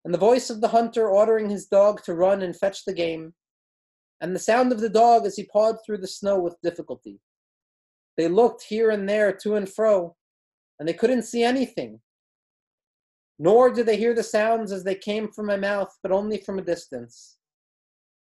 and 0.05 0.13
the 0.13 0.19
voice 0.19 0.51
of 0.51 0.61
the 0.61 0.69
hunter 0.69 1.09
ordering 1.09 1.49
his 1.49 1.67
dog 1.67 2.03
to 2.05 2.15
run 2.15 2.43
and 2.43 2.55
fetch 2.55 2.85
the 2.85 2.93
game, 2.93 3.33
and 4.21 4.35
the 4.35 4.41
sound 4.41 4.73
of 4.73 4.81
the 4.81 4.89
dog 4.89 5.27
as 5.27 5.37
he 5.37 5.45
pawed 5.45 5.77
through 5.85 5.99
the 5.99 6.07
snow 6.07 6.39
with 6.39 6.61
difficulty. 6.62 7.21
They 8.17 8.29
looked 8.29 8.65
here 8.65 8.91
and 8.91 9.09
there, 9.09 9.33
to 9.43 9.55
and 9.55 9.69
fro, 9.69 10.17
and 10.79 10.89
they 10.89 10.93
couldn't 10.93 11.23
see 11.23 11.43
anything. 11.43 12.00
Nor 13.39 13.71
did 13.71 13.87
they 13.87 13.97
hear 13.97 14.15
the 14.15 14.23
sounds 14.23 14.73
as 14.73 14.85
they 14.85 14.95
came 14.95 15.29
from 15.33 15.47
my 15.47 15.57
mouth, 15.57 15.97
but 16.03 16.12
only 16.12 16.39
from 16.39 16.59
a 16.59 16.62
distance. 16.62 17.39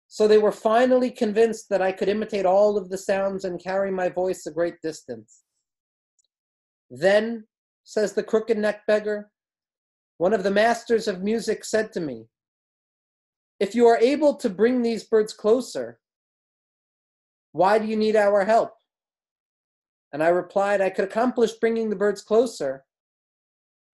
So 0.08 0.26
they 0.26 0.38
were 0.38 0.52
finally 0.52 1.10
convinced 1.10 1.68
that 1.70 1.82
I 1.82 1.92
could 1.92 2.08
imitate 2.08 2.46
all 2.46 2.76
of 2.76 2.88
the 2.88 2.98
sounds 2.98 3.44
and 3.44 3.62
carry 3.62 3.90
my 3.90 4.08
voice 4.08 4.46
a 4.46 4.50
great 4.50 4.80
distance. 4.82 5.42
Then 6.90 7.46
says 7.84 8.12
the 8.12 8.22
crooked 8.22 8.58
neck 8.58 8.82
beggar. 8.86 9.30
One 10.18 10.32
of 10.32 10.42
the 10.42 10.50
masters 10.50 11.08
of 11.08 11.22
music 11.22 11.64
said 11.64 11.92
to 11.92 12.00
me, 12.00 12.26
If 13.64 13.74
you 13.74 13.86
are 13.86 13.96
able 13.96 14.34
to 14.34 14.50
bring 14.50 14.82
these 14.82 15.04
birds 15.04 15.32
closer, 15.32 15.98
why 17.52 17.78
do 17.78 17.86
you 17.86 17.96
need 17.96 18.14
our 18.14 18.44
help? 18.44 18.74
And 20.12 20.22
I 20.22 20.28
replied, 20.28 20.82
I 20.82 20.90
could 20.90 21.06
accomplish 21.06 21.52
bringing 21.52 21.88
the 21.88 21.96
birds 21.96 22.20
closer, 22.20 22.84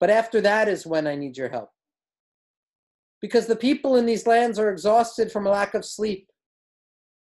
but 0.00 0.10
after 0.10 0.40
that 0.40 0.66
is 0.66 0.88
when 0.88 1.06
I 1.06 1.14
need 1.14 1.36
your 1.36 1.50
help. 1.50 1.70
Because 3.20 3.46
the 3.46 3.54
people 3.54 3.94
in 3.94 4.06
these 4.06 4.26
lands 4.26 4.58
are 4.58 4.72
exhausted 4.72 5.30
from 5.30 5.46
a 5.46 5.50
lack 5.50 5.74
of 5.74 5.84
sleep, 5.84 6.32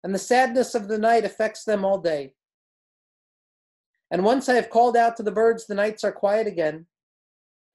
and 0.04 0.12
the 0.12 0.18
sadness 0.18 0.74
of 0.74 0.88
the 0.88 0.98
night 0.98 1.26
affects 1.26 1.64
them 1.64 1.86
all 1.86 2.00
day. 2.00 2.34
And 4.10 4.26
once 4.26 4.50
I 4.50 4.56
have 4.56 4.72
called 4.72 4.98
out 4.98 5.18
to 5.18 5.24
the 5.24 5.38
birds, 5.44 5.68
the 5.68 5.76
nights 5.76 6.04
are 6.04 6.12
quiet 6.12 6.48
again. 6.48 6.88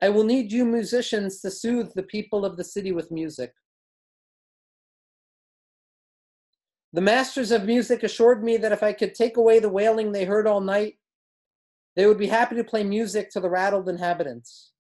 I 0.03 0.09
will 0.09 0.25
need 0.25 0.51
you 0.51 0.65
musicians 0.65 1.41
to 1.43 1.51
soothe 1.53 1.93
the 1.95 2.03
people 2.03 2.45
of 2.45 2.57
the 2.57 2.65
city 2.65 2.91
with 2.91 3.13
music. 3.13 3.53
The 6.93 7.01
masters 7.01 7.51
of 7.51 7.65
music 7.65 8.03
assured 8.03 8.43
me 8.43 8.57
that 8.57 8.73
if 8.73 8.83
I 8.83 8.93
could 8.93 9.15
take 9.15 9.37
away 9.37 9.59
the 9.59 9.69
wailing 9.69 10.13
they 10.13 10.25
heard 10.25 10.47
all 10.47 10.61
night, 10.61 10.99
they 11.97 12.07
would 12.07 12.19
be 12.19 12.29
happy 12.29 12.57
to 12.57 12.65
play 12.65 12.85
music 12.85 13.31
to 13.31 13.41
the 13.41 13.51
rattled 13.51 13.89
inhabitants. 13.89 14.73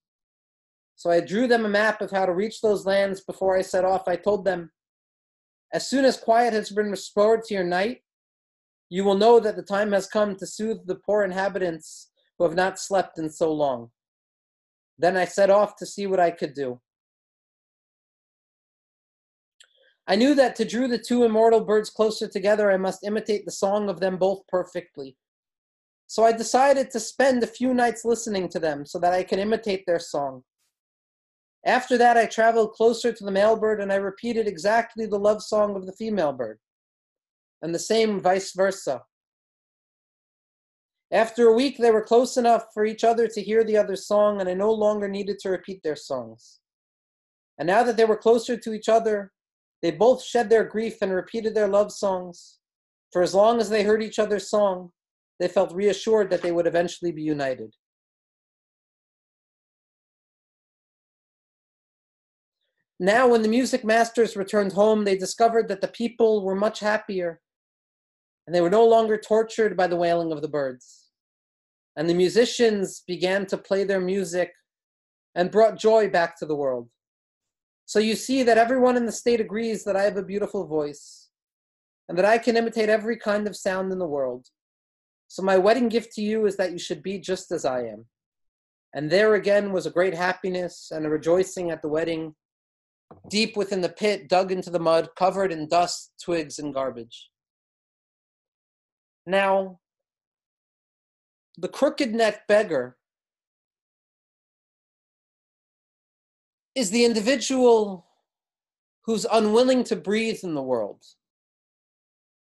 So 0.96 1.10
I 1.10 1.20
drew 1.20 1.46
them 1.46 1.64
a 1.64 1.68
map 1.68 2.00
of 2.00 2.10
how 2.10 2.26
to 2.26 2.32
reach 2.32 2.60
those 2.60 2.86
lands 2.86 3.20
before 3.20 3.56
I 3.56 3.62
set 3.62 3.84
off. 3.84 4.08
I 4.08 4.16
told 4.16 4.44
them, 4.44 4.70
as 5.72 5.88
soon 5.88 6.04
as 6.04 6.16
quiet 6.16 6.54
has 6.54 6.70
been 6.70 6.90
restored 6.90 7.44
to 7.44 7.54
your 7.54 7.64
night, 7.64 8.02
you 8.88 9.04
will 9.04 9.16
know 9.16 9.38
that 9.38 9.54
the 9.54 9.62
time 9.62 9.92
has 9.92 10.06
come 10.06 10.34
to 10.36 10.46
soothe 10.46 10.86
the 10.86 10.94
poor 10.94 11.22
inhabitants 11.22 12.10
who 12.38 12.44
have 12.44 12.54
not 12.54 12.78
slept 12.78 13.18
in 13.18 13.28
so 13.28 13.52
long. 13.52 13.90
Then 14.98 15.16
I 15.16 15.26
set 15.26 15.50
off 15.50 15.76
to 15.76 15.86
see 15.86 16.06
what 16.06 16.20
I 16.20 16.30
could 16.30 16.54
do. 16.54 16.80
I 20.10 20.16
knew 20.16 20.34
that 20.36 20.56
to 20.56 20.64
draw 20.64 20.88
the 20.88 20.98
two 20.98 21.24
immortal 21.24 21.60
birds 21.60 21.90
closer 21.90 22.26
together, 22.26 22.70
I 22.70 22.78
must 22.78 23.04
imitate 23.04 23.44
the 23.44 23.52
song 23.52 23.90
of 23.90 24.00
them 24.00 24.16
both 24.16 24.46
perfectly. 24.48 25.18
So 26.06 26.24
I 26.24 26.32
decided 26.32 26.90
to 26.90 27.00
spend 27.00 27.42
a 27.42 27.46
few 27.46 27.74
nights 27.74 28.06
listening 28.06 28.48
to 28.48 28.58
them 28.58 28.86
so 28.86 28.98
that 29.00 29.12
I 29.12 29.22
could 29.22 29.38
imitate 29.38 29.84
their 29.86 29.98
song. 29.98 30.44
After 31.66 31.98
that, 31.98 32.16
I 32.16 32.24
traveled 32.24 32.72
closer 32.72 33.12
to 33.12 33.24
the 33.24 33.30
male 33.30 33.56
bird 33.56 33.82
and 33.82 33.92
I 33.92 33.96
repeated 33.96 34.48
exactly 34.48 35.04
the 35.04 35.18
love 35.18 35.42
song 35.42 35.76
of 35.76 35.84
the 35.84 35.92
female 35.92 36.32
bird 36.32 36.58
and 37.60 37.74
the 37.74 37.78
same 37.78 38.18
vice 38.18 38.52
versa. 38.52 39.02
After 41.10 41.48
a 41.48 41.54
week, 41.54 41.76
they 41.76 41.90
were 41.90 42.02
close 42.02 42.38
enough 42.38 42.66
for 42.72 42.86
each 42.86 43.04
other 43.04 43.28
to 43.28 43.42
hear 43.42 43.62
the 43.62 43.76
other's 43.76 44.06
song, 44.06 44.40
and 44.40 44.48
I 44.48 44.54
no 44.54 44.72
longer 44.72 45.08
needed 45.08 45.38
to 45.40 45.50
repeat 45.50 45.82
their 45.82 45.96
songs. 45.96 46.60
And 47.58 47.66
now 47.66 47.82
that 47.82 47.96
they 47.96 48.04
were 48.04 48.16
closer 48.16 48.56
to 48.56 48.72
each 48.72 48.88
other, 48.88 49.32
they 49.82 49.90
both 49.90 50.22
shed 50.22 50.50
their 50.50 50.64
grief 50.64 50.98
and 51.02 51.12
repeated 51.12 51.54
their 51.54 51.68
love 51.68 51.92
songs. 51.92 52.58
For 53.12 53.22
as 53.22 53.34
long 53.34 53.60
as 53.60 53.70
they 53.70 53.84
heard 53.84 54.02
each 54.02 54.18
other's 54.18 54.50
song, 54.50 54.90
they 55.38 55.48
felt 55.48 55.72
reassured 55.72 56.30
that 56.30 56.42
they 56.42 56.52
would 56.52 56.66
eventually 56.66 57.12
be 57.12 57.22
united. 57.22 57.74
Now, 63.00 63.28
when 63.28 63.42
the 63.42 63.48
music 63.48 63.84
masters 63.84 64.36
returned 64.36 64.72
home, 64.72 65.04
they 65.04 65.16
discovered 65.16 65.68
that 65.68 65.80
the 65.80 65.88
people 65.88 66.44
were 66.44 66.56
much 66.56 66.80
happier 66.80 67.40
and 68.46 68.54
they 68.54 68.60
were 68.60 68.70
no 68.70 68.84
longer 68.84 69.16
tortured 69.16 69.76
by 69.76 69.86
the 69.86 69.96
wailing 69.96 70.32
of 70.32 70.42
the 70.42 70.48
birds. 70.48 71.10
And 71.96 72.08
the 72.08 72.14
musicians 72.14 73.04
began 73.06 73.46
to 73.46 73.58
play 73.58 73.84
their 73.84 74.00
music 74.00 74.52
and 75.34 75.50
brought 75.50 75.78
joy 75.78 76.08
back 76.08 76.36
to 76.38 76.46
the 76.46 76.56
world. 76.56 76.88
So 77.88 78.00
you 78.00 78.16
see 78.16 78.42
that 78.42 78.58
everyone 78.58 78.98
in 78.98 79.06
the 79.06 79.12
state 79.12 79.40
agrees 79.40 79.82
that 79.84 79.96
I 79.96 80.02
have 80.02 80.18
a 80.18 80.22
beautiful 80.22 80.66
voice 80.66 81.30
and 82.06 82.18
that 82.18 82.26
I 82.26 82.36
can 82.36 82.54
imitate 82.54 82.90
every 82.90 83.16
kind 83.16 83.46
of 83.46 83.56
sound 83.56 83.90
in 83.90 83.98
the 83.98 84.06
world. 84.06 84.48
So 85.28 85.42
my 85.42 85.56
wedding 85.56 85.88
gift 85.88 86.12
to 86.16 86.20
you 86.20 86.44
is 86.44 86.58
that 86.58 86.70
you 86.70 86.78
should 86.78 87.02
be 87.02 87.18
just 87.18 87.50
as 87.50 87.64
I 87.64 87.84
am. 87.84 88.04
And 88.94 89.08
there 89.08 89.36
again 89.36 89.72
was 89.72 89.86
a 89.86 89.90
great 89.90 90.12
happiness 90.12 90.90
and 90.94 91.06
a 91.06 91.08
rejoicing 91.08 91.70
at 91.70 91.80
the 91.80 91.88
wedding, 91.88 92.34
deep 93.30 93.56
within 93.56 93.80
the 93.80 93.88
pit, 93.88 94.28
dug 94.28 94.52
into 94.52 94.68
the 94.68 94.78
mud, 94.78 95.08
covered 95.16 95.50
in 95.50 95.66
dust, 95.66 96.12
twigs, 96.22 96.58
and 96.58 96.74
garbage. 96.74 97.30
Now, 99.24 99.78
the 101.56 101.68
crooked 101.68 102.14
necked 102.14 102.48
beggar 102.48 102.98
is 106.78 106.90
the 106.90 107.04
individual 107.04 108.06
who's 109.02 109.26
unwilling 109.32 109.82
to 109.82 109.96
breathe 109.96 110.40
in 110.44 110.54
the 110.54 110.62
world. 110.62 111.02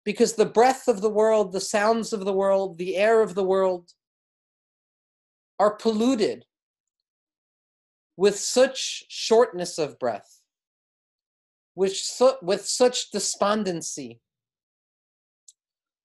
Because 0.06 0.34
the 0.34 0.46
breath 0.46 0.88
of 0.88 1.02
the 1.02 1.10
world, 1.10 1.52
the 1.52 1.60
sounds 1.60 2.14
of 2.14 2.26
the 2.26 2.34
world, 2.34 2.78
the 2.78 2.96
air 2.96 3.24
of 3.24 3.34
the 3.34 3.44
world 3.44 3.92
are 5.58 5.76
polluted 5.76 6.46
with 8.18 8.38
such 8.38 9.06
shortness 9.10 9.80
of 9.80 9.98
breath, 9.98 10.42
with, 11.76 11.96
su- 11.96 12.38
with 12.42 12.66
such 12.66 13.10
despondency, 13.12 14.20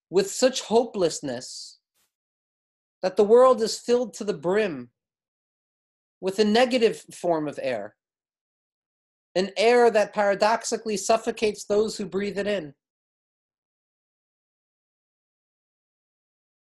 with 0.08 0.30
such 0.30 0.62
hopelessness 0.62 1.78
that 3.02 3.16
the 3.16 3.24
world 3.24 3.60
is 3.60 3.78
filled 3.78 4.14
to 4.14 4.24
the 4.24 4.32
brim 4.32 4.88
with 6.20 6.38
a 6.38 6.44
negative 6.44 7.04
form 7.12 7.46
of 7.46 7.58
air, 7.62 7.94
an 9.34 9.50
air 9.56 9.90
that 9.90 10.14
paradoxically 10.14 10.96
suffocates 10.96 11.64
those 11.64 11.96
who 11.96 12.06
breathe 12.06 12.38
it 12.38 12.46
in. 12.46 12.74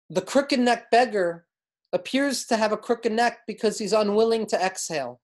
The 0.08 0.22
crooked 0.22 0.60
neck 0.60 0.90
beggar 0.90 1.46
appears 1.92 2.46
to 2.46 2.56
have 2.56 2.72
a 2.72 2.76
crooked 2.76 3.12
neck 3.12 3.40
because 3.46 3.78
he's 3.78 3.92
unwilling 3.92 4.46
to 4.46 4.64
exhale. 4.64 5.20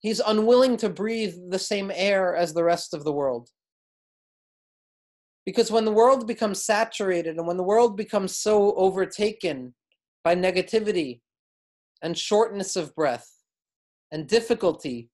He's 0.00 0.20
unwilling 0.20 0.76
to 0.78 0.88
breathe 0.88 1.34
the 1.48 1.58
same 1.58 1.90
air 1.94 2.36
as 2.36 2.52
the 2.52 2.64
rest 2.64 2.92
of 2.92 3.04
the 3.04 3.12
world. 3.12 3.48
Because 5.46 5.70
when 5.70 5.84
the 5.84 5.92
world 5.92 6.26
becomes 6.26 6.64
saturated 6.64 7.36
and 7.36 7.46
when 7.46 7.56
the 7.56 7.62
world 7.62 7.96
becomes 7.96 8.36
so 8.36 8.74
overtaken 8.74 9.74
by 10.22 10.36
negativity 10.36 11.20
and 12.02 12.16
shortness 12.16 12.76
of 12.76 12.94
breath 12.94 13.28
and 14.10 14.28
difficulty 14.28 15.08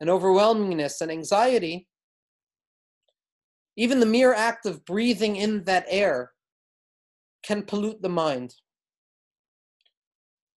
and 0.00 0.10
overwhelmingness 0.10 1.00
and 1.00 1.10
anxiety, 1.10 1.88
even 3.76 4.00
the 4.00 4.06
mere 4.06 4.34
act 4.34 4.66
of 4.66 4.84
breathing 4.84 5.36
in 5.36 5.64
that 5.64 5.84
air 5.88 6.32
can 7.42 7.62
pollute 7.62 8.02
the 8.02 8.08
mind. 8.08 8.54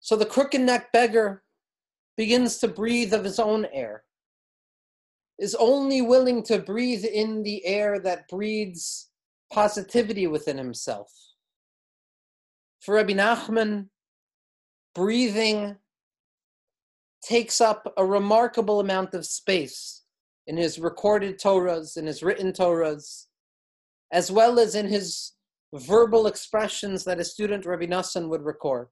So 0.00 0.16
the 0.16 0.26
crooked 0.26 0.60
neck 0.60 0.92
beggar 0.92 1.42
begins 2.16 2.58
to 2.58 2.68
breathe 2.68 3.12
of 3.12 3.24
his 3.24 3.38
own 3.38 3.66
air, 3.72 4.04
is 5.38 5.54
only 5.56 6.00
willing 6.00 6.42
to 6.44 6.58
breathe 6.58 7.04
in 7.04 7.42
the 7.42 7.64
air 7.64 8.00
that 8.00 8.28
breeds 8.28 9.10
positivity 9.52 10.26
within 10.26 10.56
himself. 10.56 11.12
For 12.80 12.94
Rabbi 12.94 13.12
Nachman, 13.12 13.88
breathing 14.94 15.76
takes 17.22 17.60
up 17.60 17.92
a 17.96 18.04
remarkable 18.04 18.80
amount 18.80 19.14
of 19.14 19.26
space 19.26 20.02
in 20.46 20.56
his 20.56 20.78
recorded 20.78 21.38
Torahs, 21.38 21.96
in 21.96 22.06
his 22.06 22.22
written 22.22 22.52
Torahs, 22.52 23.26
as 24.12 24.30
well 24.30 24.58
as 24.58 24.74
in 24.74 24.86
his 24.86 25.32
verbal 25.74 26.26
expressions 26.26 27.04
that 27.04 27.20
a 27.20 27.24
student 27.24 27.66
Rabbi 27.66 27.86
Nassan 27.86 28.28
would 28.28 28.42
record. 28.42 28.88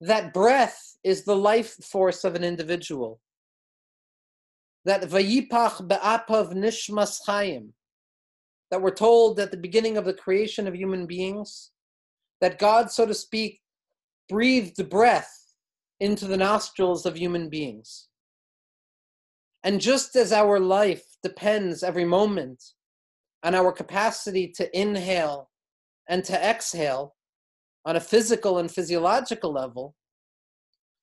That 0.00 0.34
breath 0.34 0.96
is 1.04 1.24
the 1.24 1.36
life 1.36 1.74
force 1.84 2.24
of 2.24 2.34
an 2.34 2.42
individual. 2.42 3.20
That 4.84 5.02
vayipach 5.02 5.86
be'apav 5.86 6.52
nishmas 6.52 7.20
chayim, 7.26 7.68
that 8.70 8.82
we're 8.82 8.90
told 8.90 9.38
at 9.38 9.50
the 9.50 9.56
beginning 9.56 9.96
of 9.96 10.04
the 10.04 10.12
creation 10.12 10.66
of 10.66 10.74
human 10.74 11.06
beings, 11.06 11.70
that 12.40 12.58
God, 12.58 12.90
so 12.90 13.06
to 13.06 13.14
speak, 13.14 13.60
breathed 14.28 14.90
breath 14.90 15.43
into 16.04 16.26
the 16.26 16.36
nostrils 16.36 17.06
of 17.06 17.16
human 17.16 17.48
beings. 17.48 18.08
And 19.62 19.80
just 19.80 20.14
as 20.16 20.32
our 20.32 20.60
life 20.60 21.04
depends 21.22 21.82
every 21.82 22.04
moment 22.04 22.62
on 23.42 23.54
our 23.54 23.72
capacity 23.72 24.48
to 24.56 24.78
inhale 24.78 25.50
and 26.06 26.22
to 26.24 26.34
exhale 26.34 27.14
on 27.86 27.96
a 27.96 28.00
physical 28.00 28.58
and 28.58 28.70
physiological 28.70 29.50
level, 29.50 29.94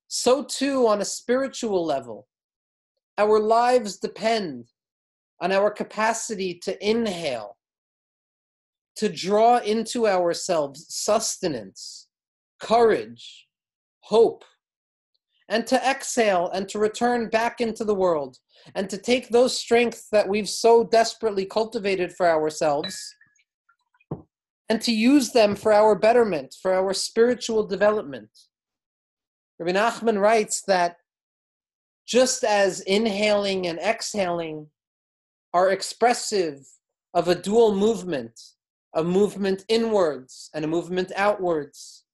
so 0.06 0.44
too 0.44 0.86
on 0.86 1.00
a 1.00 1.04
spiritual 1.04 1.84
level, 1.84 2.28
our 3.18 3.40
lives 3.40 3.96
depend 3.96 4.68
on 5.40 5.50
our 5.50 5.70
capacity 5.70 6.54
to 6.62 6.72
inhale, 6.88 7.56
to 8.94 9.08
draw 9.08 9.58
into 9.58 10.06
ourselves 10.06 10.86
sustenance, 10.88 12.06
courage, 12.60 13.48
hope, 14.02 14.44
and 15.52 15.66
to 15.66 15.76
exhale 15.86 16.48
and 16.54 16.66
to 16.66 16.78
return 16.78 17.28
back 17.28 17.60
into 17.60 17.84
the 17.84 17.94
world 17.94 18.38
and 18.74 18.88
to 18.88 18.96
take 18.96 19.28
those 19.28 19.56
strengths 19.56 20.08
that 20.08 20.26
we've 20.26 20.48
so 20.48 20.82
desperately 20.82 21.44
cultivated 21.44 22.10
for 22.10 22.26
ourselves 22.26 23.14
and 24.70 24.80
to 24.80 24.92
use 24.92 25.32
them 25.32 25.54
for 25.54 25.70
our 25.70 25.94
betterment, 25.94 26.56
for 26.62 26.72
our 26.72 26.94
spiritual 26.94 27.66
development. 27.66 28.30
Rabbi 29.58 29.78
Nachman 29.78 30.18
writes 30.18 30.62
that 30.62 30.96
just 32.06 32.44
as 32.44 32.80
inhaling 32.80 33.66
and 33.66 33.78
exhaling 33.78 34.68
are 35.52 35.70
expressive 35.70 36.66
of 37.12 37.28
a 37.28 37.34
dual 37.34 37.74
movement, 37.74 38.40
a 38.94 39.04
movement 39.04 39.66
inwards 39.68 40.48
and 40.54 40.64
a 40.64 40.68
movement 40.68 41.12
outwards, 41.14 42.04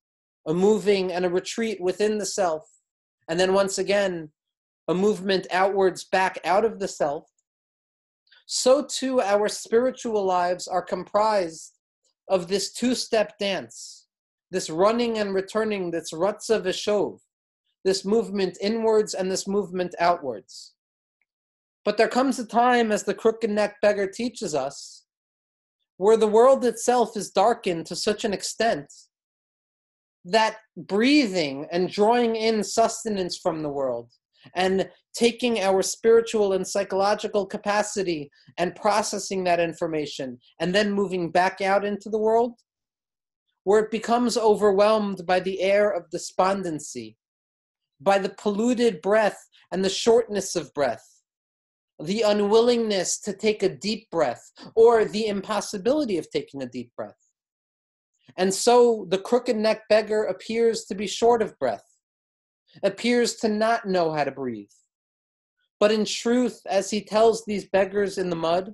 a 0.45 0.53
moving 0.53 1.13
and 1.13 1.23
a 1.23 1.29
retreat 1.29 1.79
within 1.79 2.17
the 2.17 2.25
self, 2.25 2.69
and 3.29 3.39
then 3.39 3.53
once 3.53 3.77
again, 3.77 4.31
a 4.87 4.93
movement 4.93 5.47
outwards 5.51 6.03
back 6.03 6.39
out 6.43 6.65
of 6.65 6.79
the 6.79 6.87
self, 6.87 7.29
so 8.47 8.83
too 8.83 9.21
our 9.21 9.47
spiritual 9.47 10.25
lives 10.25 10.67
are 10.67 10.81
comprised 10.81 11.77
of 12.27 12.47
this 12.47 12.73
two 12.73 12.95
step 12.95 13.37
dance, 13.37 14.07
this 14.49 14.71
running 14.71 15.19
and 15.19 15.35
returning, 15.35 15.91
this 15.91 16.11
rutsa 16.11 16.59
veshov, 16.59 17.19
this 17.85 18.03
movement 18.03 18.57
inwards 18.59 19.13
and 19.13 19.31
this 19.31 19.47
movement 19.47 19.93
outwards. 19.99 20.73
But 21.85 21.97
there 21.97 22.07
comes 22.07 22.39
a 22.39 22.45
time, 22.45 22.91
as 22.91 23.03
the 23.03 23.13
crooked 23.13 23.51
neck 23.51 23.77
beggar 23.83 24.07
teaches 24.07 24.55
us, 24.55 25.05
where 25.97 26.17
the 26.17 26.27
world 26.27 26.65
itself 26.65 27.15
is 27.15 27.29
darkened 27.29 27.85
to 27.85 27.95
such 27.95 28.25
an 28.25 28.33
extent 28.33 28.91
that 30.31 30.57
breathing 30.77 31.67
and 31.71 31.89
drawing 31.89 32.35
in 32.35 32.63
sustenance 32.63 33.37
from 33.37 33.61
the 33.61 33.69
world 33.69 34.11
and 34.55 34.89
taking 35.13 35.59
our 35.59 35.81
spiritual 35.81 36.53
and 36.53 36.65
psychological 36.65 37.45
capacity 37.45 38.31
and 38.57 38.75
processing 38.75 39.43
that 39.43 39.59
information 39.59 40.39
and 40.59 40.73
then 40.73 40.91
moving 40.91 41.29
back 41.29 41.61
out 41.61 41.83
into 41.83 42.09
the 42.09 42.17
world, 42.17 42.53
where 43.63 43.81
it 43.81 43.91
becomes 43.91 44.37
overwhelmed 44.37 45.25
by 45.25 45.39
the 45.39 45.61
air 45.61 45.89
of 45.89 46.09
despondency, 46.09 47.17
by 47.99 48.17
the 48.17 48.29
polluted 48.29 49.01
breath 49.01 49.37
and 49.71 49.83
the 49.83 49.89
shortness 49.89 50.55
of 50.55 50.73
breath, 50.73 51.05
the 52.01 52.21
unwillingness 52.21 53.19
to 53.19 53.33
take 53.33 53.61
a 53.61 53.75
deep 53.75 54.09
breath, 54.09 54.51
or 54.75 55.03
the 55.03 55.27
impossibility 55.27 56.17
of 56.17 56.29
taking 56.31 56.63
a 56.63 56.69
deep 56.69 56.91
breath. 56.95 57.28
And 58.37 58.53
so 58.53 59.05
the 59.09 59.17
crooked 59.17 59.55
neck 59.55 59.83
beggar 59.89 60.25
appears 60.25 60.85
to 60.85 60.95
be 60.95 61.07
short 61.07 61.41
of 61.41 61.57
breath 61.59 61.83
appears 62.83 63.35
to 63.35 63.49
not 63.49 63.85
know 63.85 64.11
how 64.11 64.23
to 64.23 64.31
breathe. 64.31 64.69
But 65.79 65.91
in 65.91 66.05
truth, 66.05 66.61
as 66.65 66.89
he 66.89 67.01
tells 67.01 67.45
these 67.45 67.69
beggars 67.69 68.17
in 68.17 68.29
the 68.29 68.35
mud, 68.35 68.73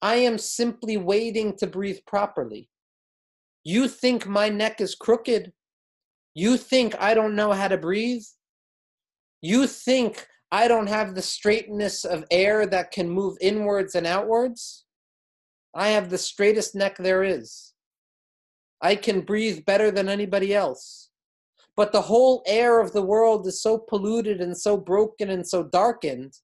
I 0.00 0.16
am 0.16 0.38
simply 0.38 0.96
waiting 0.96 1.56
to 1.58 1.66
breathe 1.66 1.98
properly. 2.06 2.68
You 3.64 3.88
think 3.88 4.26
my 4.26 4.48
neck 4.48 4.80
is 4.80 4.94
crooked? 4.94 5.52
You 6.34 6.56
think 6.56 6.94
I 7.00 7.14
don't 7.14 7.34
know 7.34 7.52
how 7.52 7.68
to 7.68 7.78
breathe? 7.78 8.24
You 9.40 9.66
think 9.66 10.26
I 10.52 10.68
don't 10.68 10.88
have 10.88 11.14
the 11.14 11.22
straightness 11.22 12.04
of 12.04 12.24
air 12.30 12.66
that 12.66 12.90
can 12.90 13.08
move 13.08 13.36
inwards 13.40 13.94
and 13.94 14.06
outwards? 14.06 14.84
I 15.74 15.88
have 15.88 16.10
the 16.10 16.18
straightest 16.18 16.74
neck 16.74 16.96
there 16.98 17.24
is. 17.24 17.73
I 18.84 18.94
can 18.94 19.22
breathe 19.22 19.64
better 19.64 19.90
than 19.90 20.08
anybody 20.08 20.54
else 20.54 21.04
but 21.76 21.92
the 21.92 22.02
whole 22.02 22.42
air 22.46 22.80
of 22.80 22.92
the 22.92 23.02
world 23.02 23.46
is 23.46 23.60
so 23.60 23.78
polluted 23.78 24.40
and 24.40 24.56
so 24.56 24.76
broken 24.76 25.30
and 25.30 25.46
so 25.46 25.64
darkened 25.64 26.34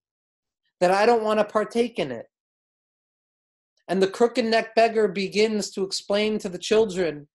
that 0.80 0.90
I 0.90 1.06
don't 1.06 1.22
want 1.22 1.38
to 1.38 1.44
partake 1.44 1.98
in 1.98 2.10
it. 2.10 2.26
And 3.86 4.02
the 4.02 4.08
crooked 4.08 4.44
neck 4.44 4.74
beggar 4.74 5.08
begins 5.08 5.70
to 5.72 5.84
explain 5.84 6.38
to 6.38 6.48
the 6.48 6.58
children, 6.58 7.28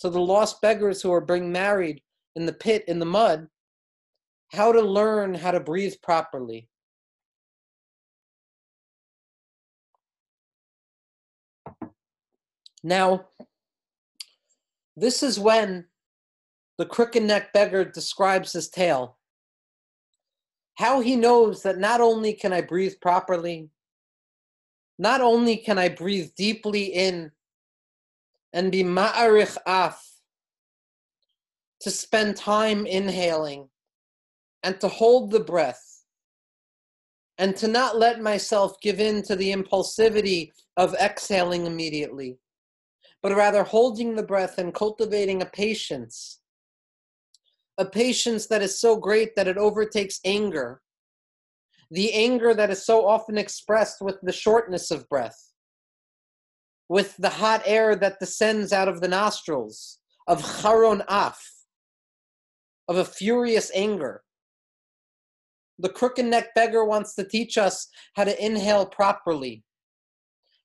to 0.00 0.10
the 0.10 0.20
lost 0.20 0.60
beggars 0.62 1.02
who 1.02 1.12
are 1.12 1.20
being 1.20 1.52
married 1.52 2.02
in 2.36 2.46
the 2.46 2.52
pit, 2.52 2.84
in 2.86 2.98
the 2.98 3.06
mud, 3.06 3.48
how 4.52 4.72
to 4.72 4.80
learn 4.80 5.34
how 5.34 5.50
to 5.50 5.60
breathe 5.60 5.94
properly. 6.02 6.68
Now, 12.82 13.28
this 14.96 15.22
is 15.22 15.38
when 15.38 15.86
the 16.78 16.86
crooked 16.86 17.22
neck 17.22 17.52
beggar 17.52 17.84
describes 17.84 18.52
his 18.52 18.68
tale. 18.68 19.18
How 20.76 21.00
he 21.00 21.16
knows 21.16 21.62
that 21.62 21.78
not 21.78 22.00
only 22.00 22.32
can 22.32 22.52
I 22.52 22.60
breathe 22.60 22.94
properly, 23.00 23.70
not 24.98 25.20
only 25.20 25.56
can 25.56 25.78
I 25.78 25.88
breathe 25.88 26.30
deeply 26.36 26.84
in 26.84 27.30
and 28.52 28.72
be 28.72 28.82
ma'arich 28.82 29.56
af, 29.66 30.02
to 31.80 31.90
spend 31.90 32.36
time 32.36 32.86
inhaling 32.86 33.68
and 34.62 34.80
to 34.80 34.88
hold 34.88 35.30
the 35.30 35.40
breath 35.40 36.02
and 37.38 37.54
to 37.56 37.68
not 37.68 37.98
let 37.98 38.20
myself 38.20 38.80
give 38.80 38.98
in 38.98 39.22
to 39.22 39.36
the 39.36 39.52
impulsivity 39.52 40.50
of 40.76 40.94
exhaling 40.94 41.66
immediately, 41.66 42.38
but 43.22 43.34
rather 43.34 43.64
holding 43.64 44.14
the 44.14 44.22
breath 44.22 44.58
and 44.58 44.74
cultivating 44.74 45.42
a 45.42 45.46
patience 45.46 46.40
a 47.78 47.84
patience 47.84 48.46
that 48.46 48.62
is 48.62 48.78
so 48.78 48.96
great 48.96 49.36
that 49.36 49.48
it 49.48 49.58
overtakes 49.58 50.20
anger, 50.24 50.80
the 51.90 52.12
anger 52.12 52.54
that 52.54 52.70
is 52.70 52.84
so 52.84 53.06
often 53.06 53.36
expressed 53.36 54.00
with 54.00 54.18
the 54.22 54.32
shortness 54.32 54.90
of 54.90 55.08
breath, 55.08 55.52
with 56.88 57.16
the 57.18 57.28
hot 57.28 57.62
air 57.66 57.94
that 57.94 58.18
descends 58.18 58.72
out 58.72 58.88
of 58.88 59.00
the 59.00 59.08
nostrils, 59.08 59.98
of 60.26 60.62
charon 60.62 61.02
af, 61.08 61.38
of 62.88 62.96
a 62.96 63.04
furious 63.04 63.70
anger. 63.74 64.22
The 65.78 65.90
crooked 65.90 66.24
neck 66.24 66.54
beggar 66.54 66.84
wants 66.84 67.14
to 67.16 67.24
teach 67.24 67.58
us 67.58 67.88
how 68.14 68.24
to 68.24 68.44
inhale 68.44 68.86
properly, 68.86 69.64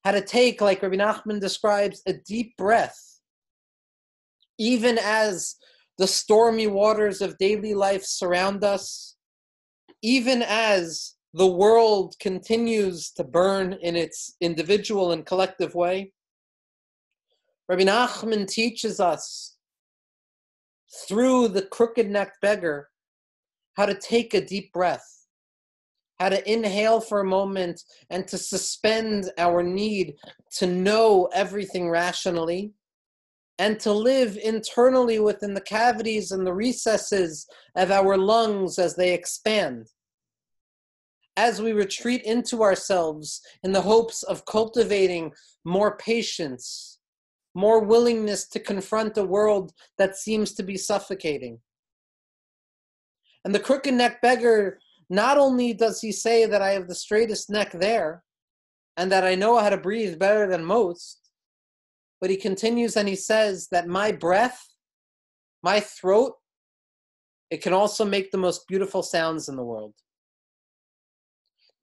how 0.04 0.10
to 0.12 0.20
take, 0.20 0.60
like 0.60 0.82
Rabbi 0.82 0.96
Nachman 0.96 1.40
describes, 1.40 2.02
a 2.06 2.12
deep 2.12 2.56
breath, 2.56 3.20
even 4.58 4.98
as 5.02 5.56
the 5.98 6.06
stormy 6.06 6.66
waters 6.66 7.20
of 7.20 7.38
daily 7.38 7.74
life 7.74 8.04
surround 8.04 8.64
us, 8.64 9.16
even 10.02 10.42
as 10.42 11.14
the 11.34 11.46
world 11.46 12.14
continues 12.20 13.10
to 13.12 13.24
burn 13.24 13.74
in 13.80 13.96
its 13.96 14.36
individual 14.40 15.12
and 15.12 15.24
collective 15.24 15.74
way. 15.74 16.12
Rabbi 17.68 17.84
Nachman 17.84 18.46
teaches 18.46 19.00
us 19.00 19.56
through 21.08 21.48
the 21.48 21.62
crooked 21.62 22.10
necked 22.10 22.40
beggar 22.42 22.88
how 23.74 23.86
to 23.86 23.94
take 23.94 24.34
a 24.34 24.44
deep 24.44 24.72
breath, 24.72 25.21
how 26.18 26.28
to 26.28 26.50
inhale 26.50 27.00
for 27.00 27.20
a 27.20 27.24
moment 27.24 27.82
and 28.10 28.26
to 28.28 28.38
suspend 28.38 29.30
our 29.38 29.62
need 29.62 30.14
to 30.58 30.66
know 30.66 31.28
everything 31.34 31.90
rationally 31.90 32.72
and 33.58 33.78
to 33.80 33.92
live 33.92 34.36
internally 34.42 35.18
within 35.18 35.54
the 35.54 35.60
cavities 35.60 36.32
and 36.32 36.46
the 36.46 36.54
recesses 36.54 37.46
of 37.76 37.90
our 37.90 38.16
lungs 38.16 38.78
as 38.78 38.96
they 38.96 39.12
expand. 39.12 39.86
As 41.36 41.62
we 41.62 41.72
retreat 41.72 42.22
into 42.24 42.62
ourselves 42.62 43.40
in 43.62 43.72
the 43.72 43.80
hopes 43.80 44.22
of 44.22 44.44
cultivating 44.46 45.32
more 45.64 45.96
patience, 45.96 46.98
more 47.54 47.84
willingness 47.84 48.48
to 48.48 48.60
confront 48.60 49.16
a 49.16 49.24
world 49.24 49.72
that 49.98 50.16
seems 50.16 50.54
to 50.54 50.62
be 50.62 50.76
suffocating. 50.76 51.58
And 53.44 53.54
the 53.54 53.60
crooked 53.60 53.94
neck 53.94 54.22
beggar, 54.22 54.78
not 55.12 55.36
only 55.36 55.74
does 55.74 56.00
he 56.00 56.10
say 56.10 56.46
that 56.46 56.62
I 56.62 56.70
have 56.70 56.88
the 56.88 56.94
straightest 56.94 57.50
neck 57.50 57.72
there, 57.72 58.22
and 58.96 59.12
that 59.12 59.24
I 59.24 59.34
know 59.34 59.58
how 59.58 59.68
to 59.68 59.76
breathe 59.76 60.18
better 60.18 60.46
than 60.48 60.64
most, 60.64 61.28
but 62.18 62.30
he 62.30 62.36
continues 62.36 62.96
and 62.96 63.06
he 63.06 63.14
says 63.14 63.68
that 63.72 63.86
my 63.86 64.10
breath, 64.10 64.66
my 65.62 65.80
throat, 65.80 66.32
it 67.50 67.60
can 67.60 67.74
also 67.74 68.06
make 68.06 68.30
the 68.30 68.38
most 68.38 68.66
beautiful 68.66 69.02
sounds 69.02 69.50
in 69.50 69.56
the 69.56 69.62
world. 69.62 69.92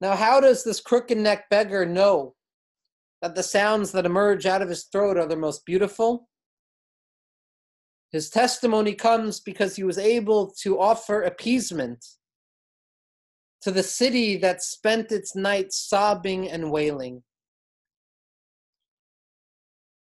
Now, 0.00 0.16
how 0.16 0.40
does 0.40 0.64
this 0.64 0.80
crooked 0.80 1.16
neck 1.16 1.48
beggar 1.50 1.86
know 1.86 2.34
that 3.22 3.36
the 3.36 3.44
sounds 3.44 3.92
that 3.92 4.06
emerge 4.06 4.44
out 4.44 4.60
of 4.60 4.68
his 4.68 4.86
throat 4.86 5.16
are 5.16 5.28
the 5.28 5.36
most 5.36 5.64
beautiful? 5.64 6.28
His 8.10 8.28
testimony 8.28 8.94
comes 8.94 9.38
because 9.38 9.76
he 9.76 9.84
was 9.84 9.98
able 9.98 10.52
to 10.62 10.80
offer 10.80 11.22
appeasement 11.22 12.04
to 13.62 13.70
the 13.70 13.82
city 13.82 14.36
that 14.38 14.62
spent 14.62 15.12
its 15.12 15.36
night 15.36 15.72
sobbing 15.72 16.48
and 16.48 16.70
wailing. 16.70 17.22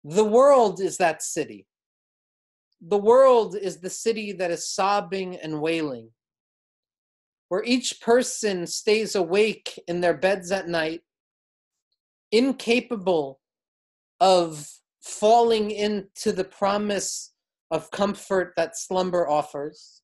The 0.04 0.24
world 0.24 0.80
is 0.80 0.96
that 0.98 1.22
city. 1.22 1.66
The 2.80 2.98
world 2.98 3.56
is 3.56 3.80
the 3.80 3.90
city 3.90 4.32
that 4.32 4.50
is 4.50 4.68
sobbing 4.68 5.37
and 5.37 5.61
wailing, 5.61 6.11
where 7.48 7.64
each 7.64 8.00
person 8.00 8.66
stays 8.66 9.14
awake 9.14 9.78
in 9.88 10.00
their 10.00 10.14
beds 10.14 10.52
at 10.52 10.68
night, 10.68 11.00
incapable 12.30 13.40
of 14.20 14.70
falling 15.00 15.70
into 15.70 16.32
the 16.32 16.44
promise 16.44 17.32
of 17.70 17.90
comfort 17.90 18.52
that 18.56 18.76
slumber 18.76 19.28
offers. 19.28 19.97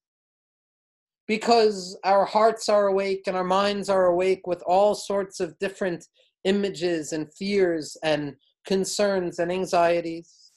Because 1.27 1.99
our 2.05 2.25
hearts 2.25 2.69
are 2.69 2.87
awake 2.89 3.23
and 3.27 3.37
our 3.37 3.45
minds 3.45 3.89
are 3.89 4.07
awake 4.07 4.47
with 4.47 4.63
all 4.67 4.95
sorts 4.95 5.41
of 5.41 5.59
different 5.59 6.07
images 6.45 7.13
and 7.13 7.33
fears 7.33 7.97
and 8.03 8.37
concerns 8.67 9.39
and 9.39 9.51
anxieties. 9.51 10.53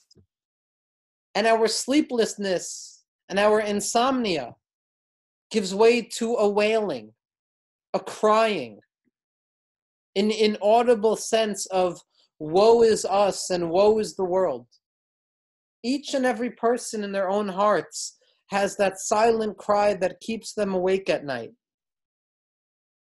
And 1.34 1.46
our 1.46 1.68
sleeplessness 1.68 3.04
and 3.28 3.38
our 3.38 3.60
insomnia 3.60 4.54
gives 5.50 5.74
way 5.74 6.02
to 6.02 6.34
a 6.34 6.48
wailing, 6.48 7.12
a 7.94 8.00
crying, 8.00 8.80
an 10.16 10.30
inaudible 10.30 11.16
sense 11.16 11.64
of 11.66 11.98
woe 12.38 12.82
is 12.82 13.04
us 13.06 13.50
and 13.50 13.70
woe 13.70 13.98
is 13.98 14.16
the 14.16 14.24
world 14.24 14.66
each 15.82 16.14
and 16.14 16.26
every 16.26 16.50
person 16.50 17.04
in 17.04 17.12
their 17.12 17.28
own 17.28 17.48
hearts 17.48 18.17
has 18.50 18.76
that 18.76 18.98
silent 18.98 19.56
cry 19.58 19.94
that 19.94 20.20
keeps 20.20 20.54
them 20.54 20.74
awake 20.74 21.08
at 21.08 21.24
night. 21.24 21.50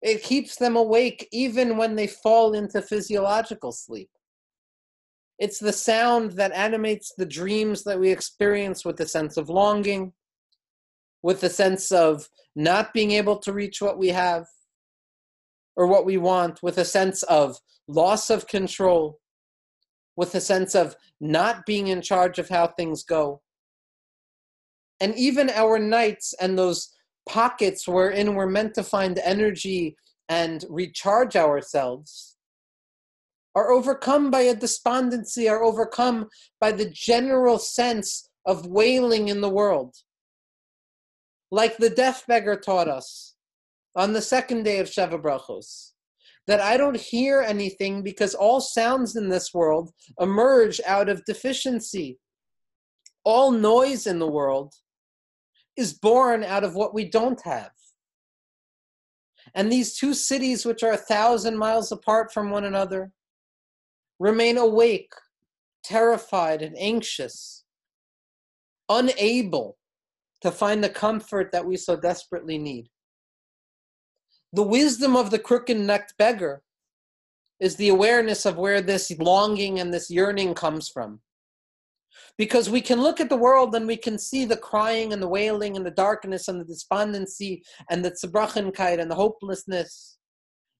It 0.03 0.23
keeps 0.23 0.57
them 0.57 0.77
awake 0.77 1.27
even 1.33 1.77
when 1.77 1.97
they 1.97 2.07
fall 2.07 2.53
into 2.53 2.83
physiological 2.83 3.73
sleep. 3.73 4.11
It's 5.39 5.59
the 5.59 5.73
sound 5.73 6.33
that 6.33 6.53
animates 6.53 7.13
the 7.17 7.27
dreams 7.27 7.85
that 7.85 7.99
we 8.01 8.11
experience 8.11 8.85
with 8.85 9.01
a 9.01 9.07
sense 9.07 9.37
of 9.37 9.49
longing, 9.49 10.13
with 11.23 11.43
a 11.43 11.51
sense 11.51 11.93
of 11.93 12.29
not 12.55 12.95
being 12.95 13.11
able 13.11 13.39
to 13.39 13.53
reach 13.53 13.83
what 13.83 13.99
we 13.99 14.09
have 14.09 14.47
or 15.77 15.87
what 15.87 16.07
we 16.07 16.17
want, 16.17 16.63
with 16.63 16.79
a 16.79 16.85
sense 16.85 17.23
of 17.25 17.59
loss 17.87 18.31
of 18.31 18.47
control, 18.47 19.19
with 20.17 20.35
a 20.35 20.41
sense 20.41 20.75
of 20.75 20.97
not 21.21 21.67
being 21.67 21.89
in 21.89 22.01
charge 22.01 22.39
of 22.39 22.49
how 22.49 22.67
things 22.67 23.05
go. 23.05 23.43
And 25.01 25.15
even 25.17 25.51
our 25.51 25.79
nights 25.79 26.35
and 26.41 26.59
those 26.59 26.95
pockets 27.29 27.87
wherein 27.87 28.35
we're 28.35 28.47
meant 28.47 28.75
to 28.75 28.83
find 28.83 29.19
energy 29.19 29.97
and 30.29 30.65
recharge 30.69 31.37
ourselves 31.37 32.37
are 33.55 33.73
overcome 33.73 34.31
by 34.31 34.43
a 34.43 34.55
despondency, 34.55 35.49
are 35.49 35.63
overcome 35.63 36.29
by 36.61 36.71
the 36.71 36.91
general 36.91 37.59
sense 37.59 38.29
of 38.45 38.67
wailing 38.67 39.29
in 39.29 39.41
the 39.41 39.49
world. 39.49 39.95
Like 41.51 41.79
the 41.79 41.91
deaf 41.91 42.27
beggar 42.27 42.57
taught 42.57 42.89
us 42.89 43.35
on 43.95 44.13
the 44.13 44.21
second 44.21 44.65
day 44.65 44.79
of 44.79 44.89
Sheva 44.89 45.21
Brachos 45.21 45.93
that 46.47 46.61
I 46.61 46.77
don't 46.77 46.97
hear 46.97 47.41
anything 47.41 48.03
because 48.03 48.35
all 48.35 48.61
sounds 48.61 49.17
in 49.17 49.29
this 49.29 49.55
world 49.55 49.91
emerge 50.21 50.81
out 50.87 51.09
of 51.09 51.25
deficiency. 51.25 52.19
All 53.25 53.51
noise 53.51 54.07
in 54.07 54.19
the 54.19 54.31
world 54.31 54.75
is 55.77 55.95
born 55.95 56.43
out 56.43 56.65
of 56.65 56.75
what 56.75 56.95
we 56.95 57.05
don't 57.05 57.41
have. 57.45 57.71
And 59.55 59.71
these 59.71 59.97
two 59.97 60.15
cities, 60.15 60.65
which 60.65 60.83
are 60.83 60.93
a 60.93 60.97
thousand 60.97 61.57
miles 61.57 61.93
apart 61.93 62.33
from 62.33 62.51
one 62.51 62.65
another, 62.65 63.13
remain 64.19 64.59
awake, 64.59 65.13
terrified, 65.85 66.63
and 66.63 66.77
anxious, 66.79 67.65
unable 68.89 69.77
to 70.43 70.51
find 70.51 70.83
the 70.83 70.89
comfort 70.89 71.51
that 71.53 71.65
we 71.65 71.77
so 71.77 71.97
desperately 71.97 72.59
need. 72.59 72.89
The 74.53 74.63
wisdom 74.63 75.17
of 75.17 75.31
the 75.31 75.39
crooked 75.39 75.77
necked 75.77 76.15
beggar 76.19 76.63
is 77.61 77.77
the 77.77 77.89
awareness 77.89 78.47
of 78.47 78.57
where 78.57 78.81
this 78.81 79.11
longing 79.19 79.81
and 79.81 79.93
this 79.93 80.11
yearning 80.11 80.55
comes 80.55 80.89
from. 80.89 81.21
Because 82.39 82.69
we 82.69 82.83
can 82.83 83.01
look 83.01 83.21
at 83.21 83.31
the 83.31 83.37
world 83.37 83.75
and 83.75 83.87
we 83.87 83.97
can 83.97 84.19
see 84.19 84.45
the 84.45 84.59
crying 84.59 85.13
and 85.13 85.23
the 85.23 85.29
wailing 85.29 85.77
and 85.77 85.87
the 85.87 85.91
darkness 85.91 86.49
and 86.49 86.61
the 86.61 86.65
despondency 86.65 87.63
and 87.91 88.05
the 88.05 88.11
tzebrachenkite 88.11 89.01
and 89.01 89.11
the 89.11 89.15
hopelessness. 89.15 90.19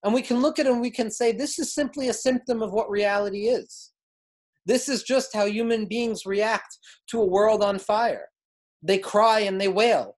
And 0.05 0.13
we 0.13 0.23
can 0.23 0.41
look 0.43 0.59
at 0.59 0.67
it 0.67 0.73
and 0.73 0.81
we 0.81 0.91
can 0.91 1.11
say, 1.11 1.33
this 1.33 1.59
is 1.59 1.75
simply 1.75 2.09
a 2.09 2.15
symptom 2.15 2.63
of 2.63 2.73
what 2.73 2.91
reality 2.91 3.49
is. 3.49 3.93
This 4.67 4.89
is 4.89 5.03
just 5.03 5.35
how 5.35 5.47
human 5.47 5.87
beings 5.87 6.27
react 6.27 6.79
to 7.09 7.23
a 7.23 7.27
world 7.27 7.63
on 7.63 7.79
fire. 7.79 8.29
They 8.83 8.99
cry 8.99 9.41
and 9.41 9.61
they 9.61 9.69
wail. 9.69 10.17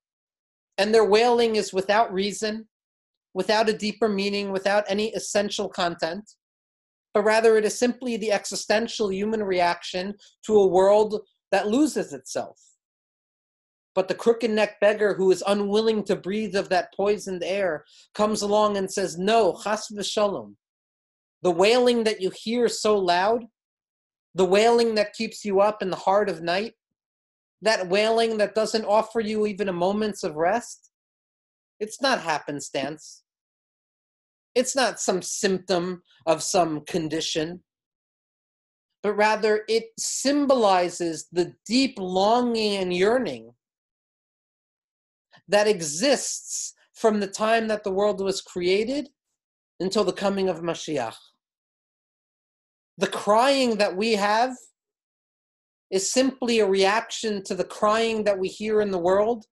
And 0.79 0.95
their 0.95 1.05
wailing 1.05 1.57
is 1.57 1.73
without 1.73 2.13
reason, 2.13 2.67
without 3.35 3.69
a 3.69 3.73
deeper 3.77 4.09
meaning, 4.09 4.51
without 4.51 4.85
any 4.89 5.13
essential 5.15 5.69
content, 5.69 6.29
but 7.19 7.25
rather 7.25 7.57
it 7.57 7.65
is 7.65 7.77
simply 7.77 8.17
the 8.17 8.31
existential 8.31 9.11
human 9.11 9.43
reaction 9.43 10.15
to 10.47 10.55
a 10.55 10.67
world 10.69 11.21
that 11.51 11.67
loses 11.67 12.13
itself. 12.13 12.63
But 13.93 14.07
the 14.07 14.15
crooked 14.15 14.53
neck 14.53 14.79
beggar 14.81 15.15
who 15.15 15.33
is 15.33 15.43
unwilling 15.45 16.05
to 16.05 16.15
breathe 16.15 16.55
of 16.55 16.69
that 16.69 16.95
poisoned 16.95 17.43
air 17.43 17.85
comes 18.15 18.43
along 18.43 18.77
and 18.77 18.89
says, 18.89 19.19
No, 19.19 19.59
chas 19.65 19.89
v'shalom. 19.93 20.55
The 21.43 21.51
wailing 21.51 22.05
that 22.05 22.21
you 22.21 22.31
hear 22.33 22.69
so 22.69 22.97
loud, 22.97 23.47
the 24.37 24.45
wailing 24.45 24.95
that 24.95 25.13
keeps 25.13 25.45
you 25.45 25.59
up 25.61 25.83
in 25.83 25.91
the 25.91 25.97
heart 25.97 26.31
of 26.31 26.41
night, 26.41 26.75
that 27.63 27.89
wailing 27.89 28.39
that 28.39 28.55
doesn't 28.55 28.85
offer 28.85 29.19
you 29.19 29.45
even 29.45 29.69
a 29.69 29.73
moment's 29.73 30.23
of 30.23 30.37
rest, 30.37 30.93
it's 31.81 32.01
not 32.01 32.21
happenstance. 32.21 33.25
It's 34.59 34.75
not 34.75 34.99
some 34.99 35.23
symptom 35.23 36.03
of 36.27 36.43
some 36.43 36.81
condition, 36.81 37.63
but 39.05 39.13
rather 39.13 39.63
it 39.69 39.85
symbolizes 39.97 41.29
the 41.31 41.55
deep 41.65 41.95
longing 41.97 42.75
and 42.75 42.93
yearning 42.93 43.53
that 45.47 45.69
exists 45.69 46.75
from 46.93 47.21
the 47.21 47.29
time 47.29 47.69
that 47.69 47.85
the 47.85 47.93
world 47.93 48.21
was 48.21 48.41
created 48.41 49.11
until 49.79 50.03
the 50.03 50.13
coming 50.13 50.49
of 50.49 50.61
Mashiach. 50.61 51.15
The 52.97 53.07
crying 53.07 53.77
that 53.77 53.97
we 53.97 54.15
have 54.15 54.57
is 55.89 56.11
simply 56.11 56.59
a 56.59 56.69
reaction 56.69 57.45
to 57.45 57.55
the 57.55 57.63
crying 57.79 58.25
that 58.25 58.41
we 58.41 58.49
hear 58.49 58.81
in 58.81 58.91
the 58.91 58.99
world 58.99 59.45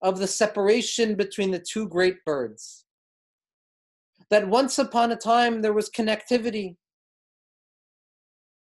of 0.00 0.18
the 0.18 0.26
separation 0.26 1.16
between 1.16 1.50
the 1.50 1.62
two 1.70 1.86
great 1.86 2.24
birds. 2.24 2.86
That 4.32 4.48
once 4.48 4.78
upon 4.78 5.12
a 5.12 5.16
time 5.16 5.60
there 5.60 5.74
was 5.74 5.90
connectivity. 5.90 6.76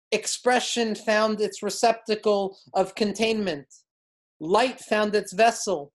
Expression 0.09 0.95
found 0.95 1.41
its 1.41 1.61
receptacle 1.61 2.57
of 2.73 2.95
containment. 2.95 3.67
Light 4.39 4.79
found 4.79 5.13
its 5.15 5.33
vessel. 5.33 5.91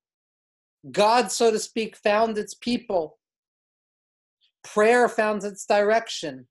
God, 0.93 1.33
so 1.33 1.51
to 1.51 1.59
speak, 1.59 1.97
found 1.97 2.37
its 2.37 2.53
people. 2.53 3.17
Prayer 4.63 5.09
found 5.09 5.43
its 5.45 5.65
direction. 5.65 6.47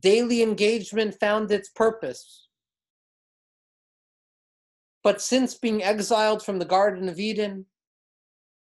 Daily 0.00 0.40
engagement 0.40 1.16
found 1.20 1.52
its 1.52 1.68
purpose. 1.68 2.48
But 5.04 5.20
since 5.20 5.54
being 5.54 5.82
exiled 5.82 6.42
from 6.42 6.60
the 6.60 6.64
Garden 6.64 7.10
of 7.10 7.20
Eden, 7.20 7.66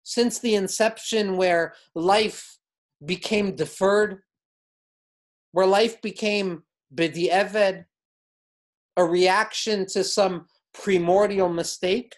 since 0.03 0.41
the 0.41 0.57
inception 0.57 1.37
where 1.37 1.75
life 1.95 2.58
became 3.05 3.57
deferred, 3.57 4.21
where 5.53 5.67
life 5.67 6.01
became 6.03 6.63
b'di'eved, 6.95 7.85
a 8.97 9.05
reaction 9.05 9.87
to 9.87 10.03
some 10.03 10.47
primordial 10.75 11.49
mistake, 11.49 12.15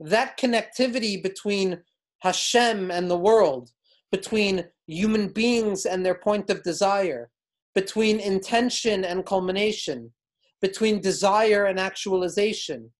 that 0.00 0.38
connectivity 0.38 1.22
between 1.22 1.80
Hashem 2.20 2.90
and 2.90 3.10
the 3.10 3.16
world, 3.16 3.70
between 4.10 4.64
human 4.86 5.28
beings 5.28 5.86
and 5.86 6.04
their 6.04 6.14
point 6.14 6.50
of 6.50 6.62
desire, 6.62 7.30
between 7.74 8.20
intention 8.20 9.04
and 9.04 9.26
culmination, 9.26 10.12
between 10.60 11.00
desire 11.00 11.64
and 11.64 11.78
actualization, 11.78 12.90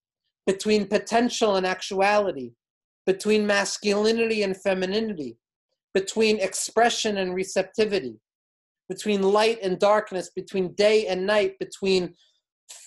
between 0.46 0.86
potential 0.86 1.56
and 1.56 1.66
actuality, 1.66 2.52
between 3.06 3.46
masculinity 3.46 4.42
and 4.42 4.56
femininity, 4.56 5.36
between 5.94 6.40
expression 6.40 7.18
and 7.18 7.34
receptivity, 7.34 8.16
between 8.88 9.22
light 9.22 9.58
and 9.62 9.78
darkness, 9.78 10.30
between 10.34 10.74
day 10.74 11.06
and 11.06 11.26
night, 11.26 11.58
between 11.58 12.14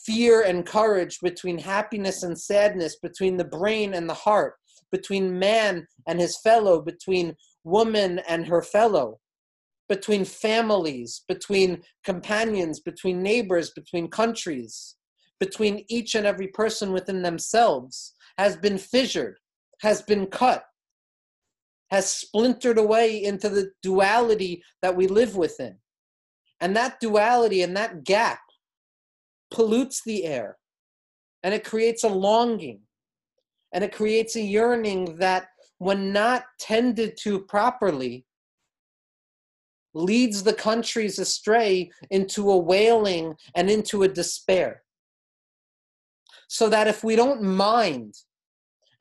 fear 0.05 0.41
and 0.41 0.65
courage, 0.65 1.19
between 1.21 1.57
happiness 1.57 2.23
and 2.23 2.39
sadness, 2.39 2.97
between 3.01 3.37
the 3.37 3.45
brain 3.45 3.93
and 3.93 4.09
the 4.09 4.13
heart, 4.13 4.55
between 4.91 5.39
man 5.39 5.87
and 6.07 6.19
his 6.19 6.37
fellow, 6.39 6.81
between 6.81 7.35
woman 7.63 8.19
and 8.27 8.47
her 8.47 8.61
fellow, 8.61 9.19
between 9.89 10.25
families, 10.25 11.23
between 11.27 11.81
companions, 12.03 12.79
between 12.79 13.23
neighbors, 13.23 13.71
between 13.71 14.09
countries, 14.09 14.95
between 15.39 15.85
each 15.89 16.15
and 16.15 16.25
every 16.25 16.47
person 16.47 16.91
within 16.91 17.21
themselves 17.21 18.13
has 18.37 18.55
been 18.57 18.77
fissured, 18.77 19.37
has 19.81 20.01
been 20.01 20.25
cut, 20.27 20.63
has 21.89 22.11
splintered 22.11 22.77
away 22.77 23.23
into 23.23 23.49
the 23.49 23.71
duality 23.81 24.63
that 24.81 24.95
we 24.95 25.07
live 25.07 25.35
within. 25.35 25.77
And 26.59 26.75
that 26.75 26.99
duality 26.99 27.61
and 27.61 27.75
that 27.77 28.03
gap 28.03 28.39
pollutes 29.51 30.01
the 30.03 30.25
air 30.25 30.57
and 31.43 31.53
it 31.53 31.63
creates 31.63 32.03
a 32.03 32.09
longing 32.09 32.81
and 33.73 33.83
it 33.83 33.93
creates 33.93 34.35
a 34.35 34.41
yearning 34.41 35.17
that, 35.17 35.49
when 35.79 36.11
not 36.11 36.43
tended 36.59 37.15
to 37.21 37.39
properly, 37.39 38.25
leads 39.93 40.43
the 40.43 40.53
countries 40.53 41.19
astray 41.19 41.91
into 42.09 42.49
a 42.49 42.57
wailing 42.57 43.35
and 43.55 43.69
into 43.69 44.03
a 44.03 44.07
despair. 44.07 44.83
So 46.47 46.69
that 46.69 46.87
if 46.87 47.03
we 47.03 47.15
don't 47.15 47.43
mind 47.43 48.15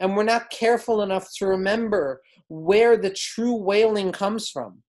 and 0.00 0.16
we're 0.16 0.24
not 0.24 0.50
careful 0.50 1.02
enough 1.02 1.28
to 1.38 1.46
remember 1.46 2.20
where 2.48 2.96
the 2.96 3.10
true 3.10 3.54
wailing 3.54 4.12
comes 4.12 4.48
from, 4.48 4.82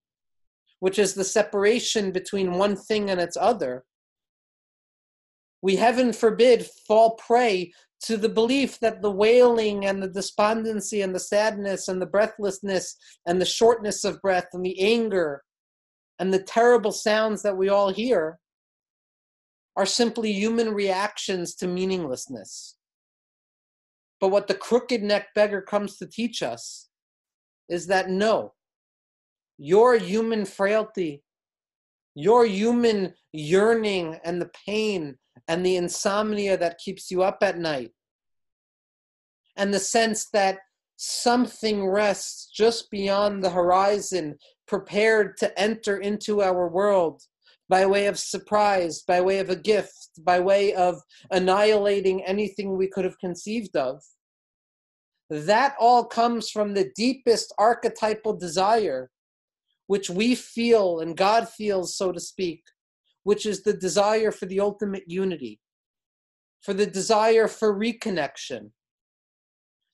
which 0.80 1.00
is 1.00 1.14
the 1.14 1.24
separation 1.24 2.12
between 2.12 2.54
one 2.54 2.76
thing 2.76 3.10
and 3.10 3.20
its 3.20 3.38
other, 3.38 3.84
we 5.62 5.76
heaven 5.76 6.14
forbid 6.14 6.66
fall 6.88 7.16
prey 7.16 7.72
to 8.04 8.16
the 8.16 8.30
belief 8.30 8.80
that 8.80 9.02
the 9.02 9.12
wailing 9.12 9.86
and 9.86 10.02
the 10.02 10.08
despondency 10.08 11.02
and 11.02 11.16
the 11.16 11.20
sadness 11.20 11.88
and 11.88 12.02
the 12.02 12.06
breathlessness 12.06 12.96
and 13.26 13.42
the 13.42 13.46
shortness 13.46 14.04
of 14.04 14.22
breath 14.22 14.48
and 14.54 14.64
the 14.64 14.80
anger 14.80 15.42
and 16.20 16.34
the 16.34 16.44
terrible 16.44 16.92
sounds 16.92 17.42
that 17.42 17.58
we 17.58 17.70
all 17.70 17.90
hear 17.90 18.40
are 19.76 19.86
simply 19.86 20.32
human 20.32 20.74
reactions 20.74 21.56
to 21.56 21.68
meaninglessness. 21.68 22.78
But 24.20 24.30
what 24.30 24.48
the 24.48 24.56
crooked 24.56 25.04
neck 25.04 25.28
beggar 25.36 25.62
comes 25.62 25.98
to 25.98 26.08
teach 26.08 26.42
us 26.42 26.87
is 27.70 27.88
that 27.88 28.10
no, 28.10 28.54
your 29.58 29.98
human 29.98 30.46
frailty, 30.46 31.24
your 32.16 32.46
human 32.46 33.14
yearning 33.32 34.20
and 34.24 34.42
the 34.42 34.52
pain 34.66 35.18
and 35.48 35.66
the 35.66 35.76
insomnia 35.76 36.58
that 36.58 36.80
keeps 36.80 37.12
you 37.12 37.24
up 37.24 37.38
at 37.42 37.58
night, 37.58 37.92
and 39.56 39.74
the 39.74 39.80
sense 39.80 40.30
that 40.34 40.60
something 40.98 41.88
rests 41.88 42.50
just 42.52 42.90
beyond 42.90 43.44
the 43.44 43.50
horizon 43.50 44.36
prepared 44.68 45.38
to 45.38 45.60
enter 45.60 45.98
into 45.98 46.42
our 46.42 46.68
world 46.68 47.22
by 47.70 47.86
way 47.86 48.08
of 48.08 48.18
surprise, 48.18 49.04
by 49.04 49.22
way 49.22 49.40
of 49.40 49.50
a 49.50 49.56
gift, 49.56 50.10
by 50.24 50.40
way 50.40 50.74
of 50.74 51.02
annihilating 51.32 52.24
anything 52.24 52.76
we 52.76 52.88
could 52.88 53.06
have 53.06 53.20
conceived 53.20 53.76
of. 53.76 54.02
That 55.30 55.76
all 55.80 56.06
comes 56.06 56.50
from 56.50 56.74
the 56.74 56.92
deepest 56.96 57.54
archetypal 57.58 58.34
desire, 58.34 59.10
which 59.88 60.10
we 60.10 60.36
feel 60.36 61.00
and 61.00 61.18
God 61.18 61.50
feels, 61.50 61.96
so 61.96 62.12
to 62.12 62.20
speak, 62.20 62.64
which 63.24 63.46
is 63.46 63.64
the 63.64 63.74
desire 63.74 64.32
for 64.32 64.46
the 64.46 64.60
ultimate 64.60 65.04
unity, 65.08 65.60
for 66.62 66.74
the 66.74 66.86
desire 66.86 67.48
for 67.48 67.78
reconnection, 67.78 68.72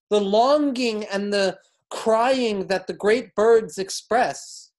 the 0.10 0.22
longing 0.22 1.06
and 1.06 1.34
the 1.34 1.58
crying 1.90 2.68
that 2.68 2.86
the 2.88 2.94
great 2.94 3.34
birds 3.36 3.78
express 3.78 4.72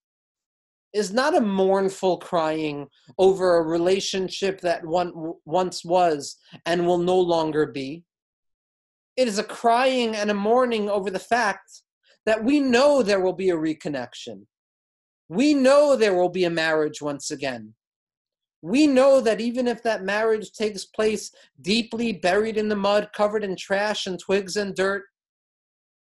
is 0.93 1.13
not 1.13 1.37
a 1.37 1.41
mournful 1.41 2.19
crying 2.19 2.87
over 3.19 3.57
a 3.57 3.63
relationship 3.63 4.61
that 4.61 4.85
one 4.87 5.13
once 5.45 5.85
was 5.85 6.37
and 6.67 6.87
will 6.87 6.99
no 6.99 7.19
longer 7.19 7.67
be. 7.67 8.05
It 9.17 9.29
is 9.29 9.39
a 9.39 9.45
crying 9.45 10.17
and 10.17 10.31
a 10.31 10.35
mourning 10.35 10.89
over 10.89 11.11
the 11.11 11.19
fact 11.19 11.83
that 12.27 12.43
we 12.43 12.61
know 12.61 13.03
there 13.03 13.21
will 13.21 13.33
be 13.33 13.51
a 13.51 13.57
reconnection. 13.57 14.47
We 15.29 15.55
know 15.55 15.97
there 15.97 16.15
will 16.15 16.29
be 16.29 16.45
a 16.45 16.51
marriage 16.51 17.01
once 17.01 17.31
again. 17.31 17.75
We 18.63 18.87
know 18.87 19.21
that 19.21 19.41
even 19.41 19.69
if 19.69 19.83
that 19.83 20.05
marriage 20.05 20.53
takes 20.53 20.85
place 20.87 21.31
deeply 21.61 22.13
buried 22.13 22.57
in 22.57 22.69
the 22.69 22.77
mud, 22.77 23.11
covered 23.15 23.45
in 23.45 23.57
trash 23.57 24.07
and 24.07 24.19
twigs 24.19 24.57
and 24.57 24.75
dirt, 24.75 25.05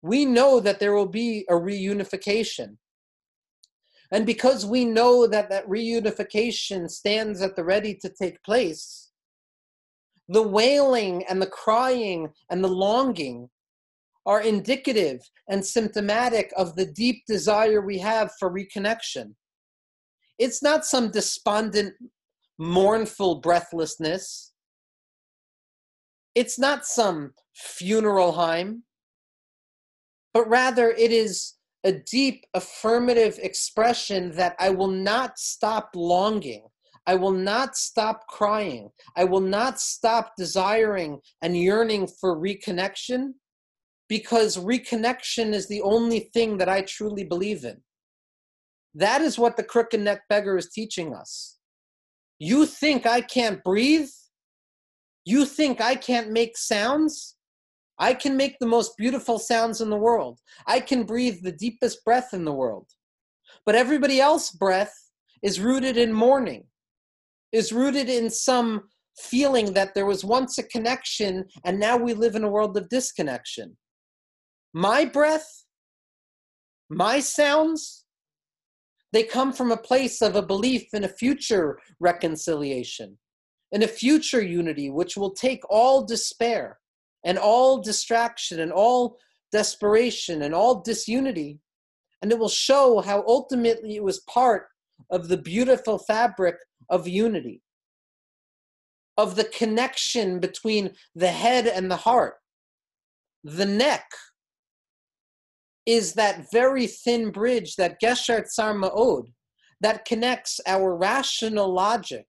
we 0.01 0.25
know 0.25 0.59
that 0.59 0.79
there 0.79 0.93
will 0.93 1.07
be 1.07 1.45
a 1.49 1.53
reunification. 1.53 2.77
And 4.11 4.25
because 4.25 4.65
we 4.65 4.85
know 4.85 5.25
that 5.27 5.49
that 5.49 5.67
reunification 5.67 6.89
stands 6.89 7.41
at 7.41 7.55
the 7.55 7.63
ready 7.63 7.95
to 7.95 8.09
take 8.09 8.43
place, 8.43 9.10
the 10.31 10.41
wailing 10.41 11.23
and 11.29 11.41
the 11.41 11.47
crying 11.47 12.29
and 12.49 12.63
the 12.63 12.67
longing 12.67 13.49
are 14.25 14.41
indicative 14.41 15.19
and 15.49 15.65
symptomatic 15.65 16.51
of 16.55 16.75
the 16.75 16.85
deep 16.85 17.23
desire 17.27 17.81
we 17.81 17.97
have 17.97 18.31
for 18.39 18.51
reconnection. 18.51 19.33
It's 20.37 20.61
not 20.61 20.85
some 20.85 21.11
despondent, 21.11 21.93
mournful 22.57 23.41
breathlessness. 23.41 24.53
It's 26.35 26.57
not 26.59 26.85
some 26.85 27.33
funeral 27.53 28.33
hymn 28.33 28.83
but 30.33 30.47
rather 30.47 30.91
it 30.91 31.11
is 31.11 31.53
a 31.83 31.91
deep 31.91 32.45
affirmative 32.53 33.39
expression 33.41 34.31
that 34.35 34.55
I 34.59 34.69
will 34.69 34.87
not 34.87 35.39
stop 35.39 35.89
longing. 35.95 36.63
I 37.07 37.15
will 37.15 37.31
not 37.31 37.75
stop 37.75 38.27
crying. 38.27 38.89
I 39.15 39.23
will 39.23 39.41
not 39.41 39.79
stop 39.79 40.33
desiring 40.37 41.19
and 41.41 41.57
yearning 41.57 42.07
for 42.07 42.37
reconnection 42.37 43.33
because 44.07 44.57
reconnection 44.57 45.53
is 45.53 45.67
the 45.67 45.81
only 45.81 46.29
thing 46.33 46.57
that 46.57 46.69
I 46.69 46.81
truly 46.81 47.23
believe 47.23 47.63
in. 47.63 47.81
That 48.93 49.21
is 49.21 49.39
what 49.39 49.57
the 49.57 49.63
crooked 49.63 50.01
neck 50.01 50.21
beggar 50.29 50.57
is 50.57 50.69
teaching 50.69 51.13
us. 51.15 51.57
You 52.39 52.65
think 52.65 53.05
I 53.05 53.21
can't 53.21 53.63
breathe? 53.63 54.09
You 55.25 55.45
think 55.45 55.79
I 55.79 55.95
can't 55.95 56.31
make 56.31 56.57
sounds? 56.57 57.37
I 57.99 58.15
can 58.15 58.35
make 58.35 58.57
the 58.59 58.65
most 58.65 58.97
beautiful 58.97 59.37
sounds 59.37 59.79
in 59.79 59.89
the 59.89 59.95
world. 59.95 60.39
I 60.65 60.79
can 60.79 61.03
breathe 61.03 61.43
the 61.43 61.51
deepest 61.51 62.03
breath 62.03 62.33
in 62.33 62.45
the 62.45 62.51
world. 62.51 62.87
But 63.65 63.75
everybody 63.75 64.19
else's 64.19 64.51
breath 64.51 64.93
is 65.43 65.59
rooted 65.59 65.97
in 65.97 66.11
mourning, 66.11 66.65
is 67.51 67.71
rooted 67.71 68.09
in 68.09 68.29
some 68.29 68.83
feeling 69.17 69.73
that 69.73 69.93
there 69.93 70.05
was 70.05 70.23
once 70.23 70.57
a 70.57 70.63
connection 70.63 71.45
and 71.65 71.79
now 71.79 71.97
we 71.97 72.13
live 72.13 72.35
in 72.35 72.43
a 72.43 72.49
world 72.49 72.77
of 72.77 72.89
disconnection. 72.89 73.77
My 74.73 75.05
breath, 75.05 75.65
my 76.89 77.19
sounds, 77.19 78.05
they 79.13 79.23
come 79.23 79.51
from 79.51 79.71
a 79.71 79.77
place 79.77 80.21
of 80.21 80.35
a 80.35 80.41
belief 80.41 80.87
in 80.93 81.03
a 81.03 81.09
future 81.09 81.77
reconciliation, 81.99 83.17
in 83.73 83.83
a 83.83 83.87
future 83.87 84.41
unity, 84.41 84.89
which 84.89 85.17
will 85.17 85.31
take 85.31 85.61
all 85.69 86.05
despair 86.05 86.79
and 87.25 87.37
all 87.37 87.81
distraction 87.81 88.61
and 88.61 88.71
all 88.71 89.17
desperation 89.51 90.43
and 90.43 90.55
all 90.55 90.81
disunity, 90.81 91.59
and 92.21 92.31
it 92.31 92.39
will 92.39 92.49
show 92.49 93.01
how 93.01 93.23
ultimately 93.27 93.95
it 93.97 94.03
was 94.03 94.21
part 94.21 94.67
of 95.09 95.27
the 95.27 95.37
beautiful 95.37 95.97
fabric 95.99 96.55
of 96.91 97.07
unity, 97.07 97.63
of 99.17 99.35
the 99.35 99.45
connection 99.45 100.39
between 100.39 100.91
the 101.15 101.31
head 101.31 101.65
and 101.65 101.89
the 101.89 101.95
heart. 101.95 102.35
The 103.43 103.65
neck 103.65 104.05
is 105.87 106.13
that 106.13 106.51
very 106.51 106.85
thin 106.85 107.31
bridge, 107.31 107.75
that 107.77 107.99
Gesher 107.99 108.45
Tsar 108.45 108.75
Ma'od, 108.75 109.23
that 109.79 110.05
connects 110.05 110.59
our 110.67 110.95
rational 110.95 111.73
logic, 111.73 112.27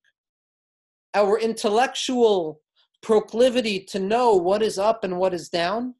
our 1.12 1.38
intellectual 1.38 2.62
proclivity 3.02 3.80
to 3.80 3.98
know 3.98 4.34
what 4.34 4.62
is 4.62 4.78
up 4.78 5.04
and 5.04 5.18
what 5.18 5.34
is 5.34 5.50
down, 5.50 5.94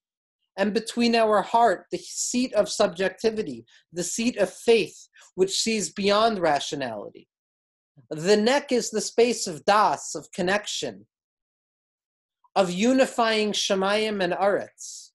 and 0.56 0.72
between 0.72 1.14
our 1.14 1.42
heart, 1.42 1.86
the 1.90 1.98
seat 1.98 2.54
of 2.54 2.68
subjectivity, 2.68 3.64
the 3.92 4.04
seat 4.04 4.36
of 4.38 4.50
faith, 4.50 5.08
which 5.34 5.60
sees 5.60 5.90
beyond 5.90 6.38
rationality. 6.38 7.28
The 8.10 8.36
neck 8.36 8.72
is 8.72 8.90
the 8.90 9.00
space 9.00 9.46
of 9.46 9.64
das, 9.64 10.14
of 10.14 10.30
connection, 10.32 11.06
of 12.54 12.70
unifying 12.70 13.52
Shemayim 13.52 14.22
and 14.22 14.32
Aretz, 14.32 15.10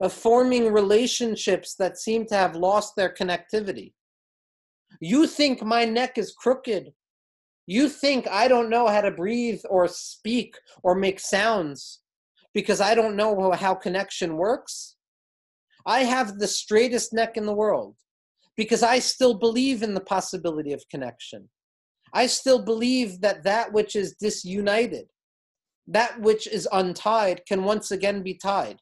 of 0.00 0.12
forming 0.12 0.72
relationships 0.72 1.74
that 1.78 1.98
seem 1.98 2.26
to 2.26 2.34
have 2.34 2.56
lost 2.56 2.94
their 2.96 3.12
connectivity. 3.12 3.92
You 5.00 5.26
think 5.26 5.62
my 5.62 5.84
neck 5.84 6.18
is 6.18 6.32
crooked. 6.32 6.92
You 7.66 7.88
think 7.88 8.28
I 8.28 8.48
don't 8.48 8.70
know 8.70 8.86
how 8.86 9.00
to 9.00 9.10
breathe 9.10 9.60
or 9.68 9.88
speak 9.88 10.56
or 10.82 10.94
make 10.94 11.18
sounds 11.18 12.00
because 12.54 12.80
I 12.80 12.94
don't 12.94 13.16
know 13.16 13.50
how 13.52 13.74
connection 13.74 14.36
works. 14.36 14.96
I 15.84 16.00
have 16.00 16.38
the 16.38 16.48
straightest 16.48 17.12
neck 17.12 17.36
in 17.36 17.46
the 17.46 17.54
world 17.54 17.96
because 18.56 18.82
I 18.82 18.98
still 18.98 19.34
believe 19.34 19.82
in 19.82 19.94
the 19.94 20.00
possibility 20.00 20.72
of 20.72 20.88
connection. 20.90 21.48
I 22.16 22.26
still 22.28 22.62
believe 22.62 23.20
that 23.20 23.44
that 23.44 23.74
which 23.74 23.94
is 23.94 24.14
disunited, 24.14 25.08
that 25.86 26.18
which 26.18 26.46
is 26.46 26.66
untied, 26.72 27.42
can 27.46 27.62
once 27.62 27.90
again 27.90 28.22
be 28.22 28.32
tied. 28.32 28.78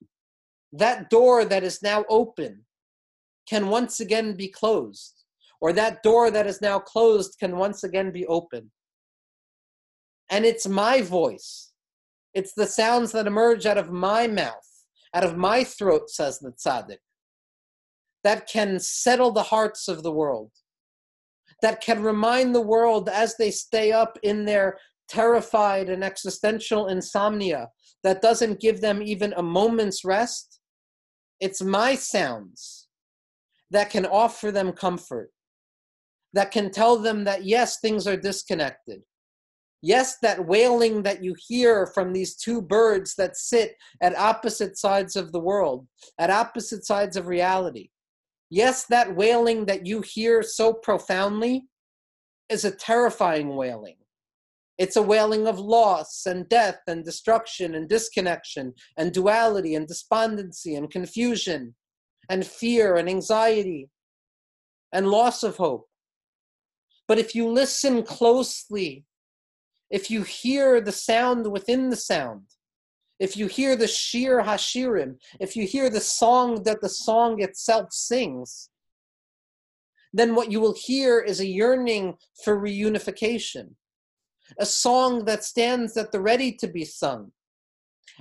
That 0.72 1.11
door 1.11 1.45
that 1.45 1.64
is 1.64 1.82
now 1.82 2.05
open 2.09 2.64
can 3.49 3.70
once 3.70 3.99
again 3.99 4.37
be 4.37 4.47
closed, 4.47 5.24
or 5.61 5.72
that 5.72 6.05
door 6.05 6.30
that 6.30 6.47
is 6.47 6.61
now 6.62 6.78
closed 6.78 7.37
can 7.41 7.57
once 7.57 7.82
again 7.82 8.12
be 8.12 8.24
open. 8.26 8.70
And 10.30 10.45
it's 10.45 10.68
my 10.68 11.03
voice, 11.03 11.72
it's 12.35 12.55
the 12.55 12.68
sounds 12.68 13.11
that 13.12 13.26
emerge 13.26 13.66
out 13.66 13.78
of 13.78 13.91
my 13.91 14.28
mouth, 14.28 14.70
out 15.12 15.24
of 15.24 15.37
my 15.37 15.64
throat, 15.64 16.09
says 16.09 16.39
the 16.39 16.53
tzaddik, 16.53 17.03
that 18.22 18.47
can 18.47 18.78
settle 18.78 19.32
the 19.32 19.43
hearts 19.55 19.89
of 19.89 20.05
the 20.05 20.12
world, 20.12 20.53
that 21.65 21.81
can 21.81 22.03
remind 22.03 22.55
the 22.55 22.61
world 22.61 23.09
as 23.09 23.37
they 23.37 23.51
stay 23.51 23.93
up 23.93 24.19
in 24.23 24.45
their 24.45 24.79
terrified 25.09 25.89
and 25.89 26.05
existential 26.05 26.89
insomnia 26.89 27.69
that 28.03 28.23
doesn't 28.23 28.61
give 28.61 28.81
them 28.81 29.03
even 29.03 29.33
a 29.37 29.43
moment's 29.43 30.05
rest 30.05 30.55
it's 31.41 31.62
my 31.62 31.95
sounds 31.95 32.89
that 33.71 33.91
can 33.91 34.07
offer 34.07 34.51
them 34.51 34.73
comfort, 34.73 35.31
that 36.33 36.51
can 36.51 36.71
tell 36.71 36.97
them 36.97 37.25
that 37.25 37.45
yes, 37.45 37.81
things 37.81 38.07
are 38.07 38.17
disconnected. 38.17 39.03
Yes, 39.83 40.17
that 40.23 40.47
wailing 40.47 41.03
that 41.03 41.23
you 41.23 41.35
hear 41.47 41.87
from 41.89 42.12
these 42.12 42.37
two 42.37 42.62
birds 42.62 43.15
that 43.17 43.37
sit 43.37 43.75
at 44.01 44.17
opposite 44.17 44.79
sides 44.79 45.17
of 45.17 45.33
the 45.33 45.41
world, 45.41 45.87
at 46.19 46.31
opposite 46.31 46.87
sides 46.87 47.17
of 47.17 47.27
reality. 47.27 47.91
Yes, 48.55 48.87
that 48.87 49.17
wailing 49.17 49.67
that 49.67 49.85
you 49.85 50.01
hear 50.01 50.41
so 50.41 50.73
profoundly 50.73 51.65
is 52.49 52.65
a 52.65 52.71
terrifying 52.71 53.57
wailing. 53.57 53.97
It's 54.79 54.95
a 54.95 55.03
wailing 55.03 55.49
of 55.49 55.59
loss 55.59 56.25
and 56.25 56.49
death 56.49 56.79
and 56.87 57.05
destruction 57.05 57.75
and 57.75 57.89
disconnection 57.89 58.75
and 58.97 59.13
duality 59.13 59.75
and 59.75 59.89
despondency 59.89 60.77
and 60.77 60.89
confusion 60.89 61.75
and 62.29 62.47
fear 62.47 62.95
and 62.95 63.09
anxiety 63.09 63.89
and 64.93 65.11
loss 65.11 65.43
of 65.43 65.57
hope. 65.57 65.89
But 67.09 67.19
if 67.19 67.35
you 67.35 67.49
listen 67.49 68.05
closely, 68.05 69.05
if 69.91 70.13
you 70.13 70.23
hear 70.23 70.81
the 70.81 70.93
sound 70.93 71.51
within 71.51 71.91
the 71.91 71.97
sound, 71.97 72.45
if 73.19 73.37
you 73.37 73.47
hear 73.47 73.77
the 73.77 73.87
shir 73.87 74.43
hashirim, 74.43 75.17
if 75.41 75.57
you 75.57 75.67
hear 75.67 75.89
the 75.89 76.01
song 76.01 76.62
that 76.65 76.81
the 76.81 76.89
song 76.89 77.43
itself 77.43 77.93
sings, 77.93 78.71
then 80.12 80.35
what 80.35 80.51
you 80.51 80.61
will 80.61 80.75
hear 80.75 81.21
is 81.21 81.41
a 81.41 81.47
yearning 81.47 82.15
for 82.45 82.59
reunification 82.59 83.75
a 84.59 84.67
song 84.67 85.25
that 85.25 85.45
stands 85.45 85.97
at 85.97 86.12
the 86.12 86.21
ready 86.21 86.53
to 86.53 86.69
be 86.69 86.85
sung, 86.85 87.33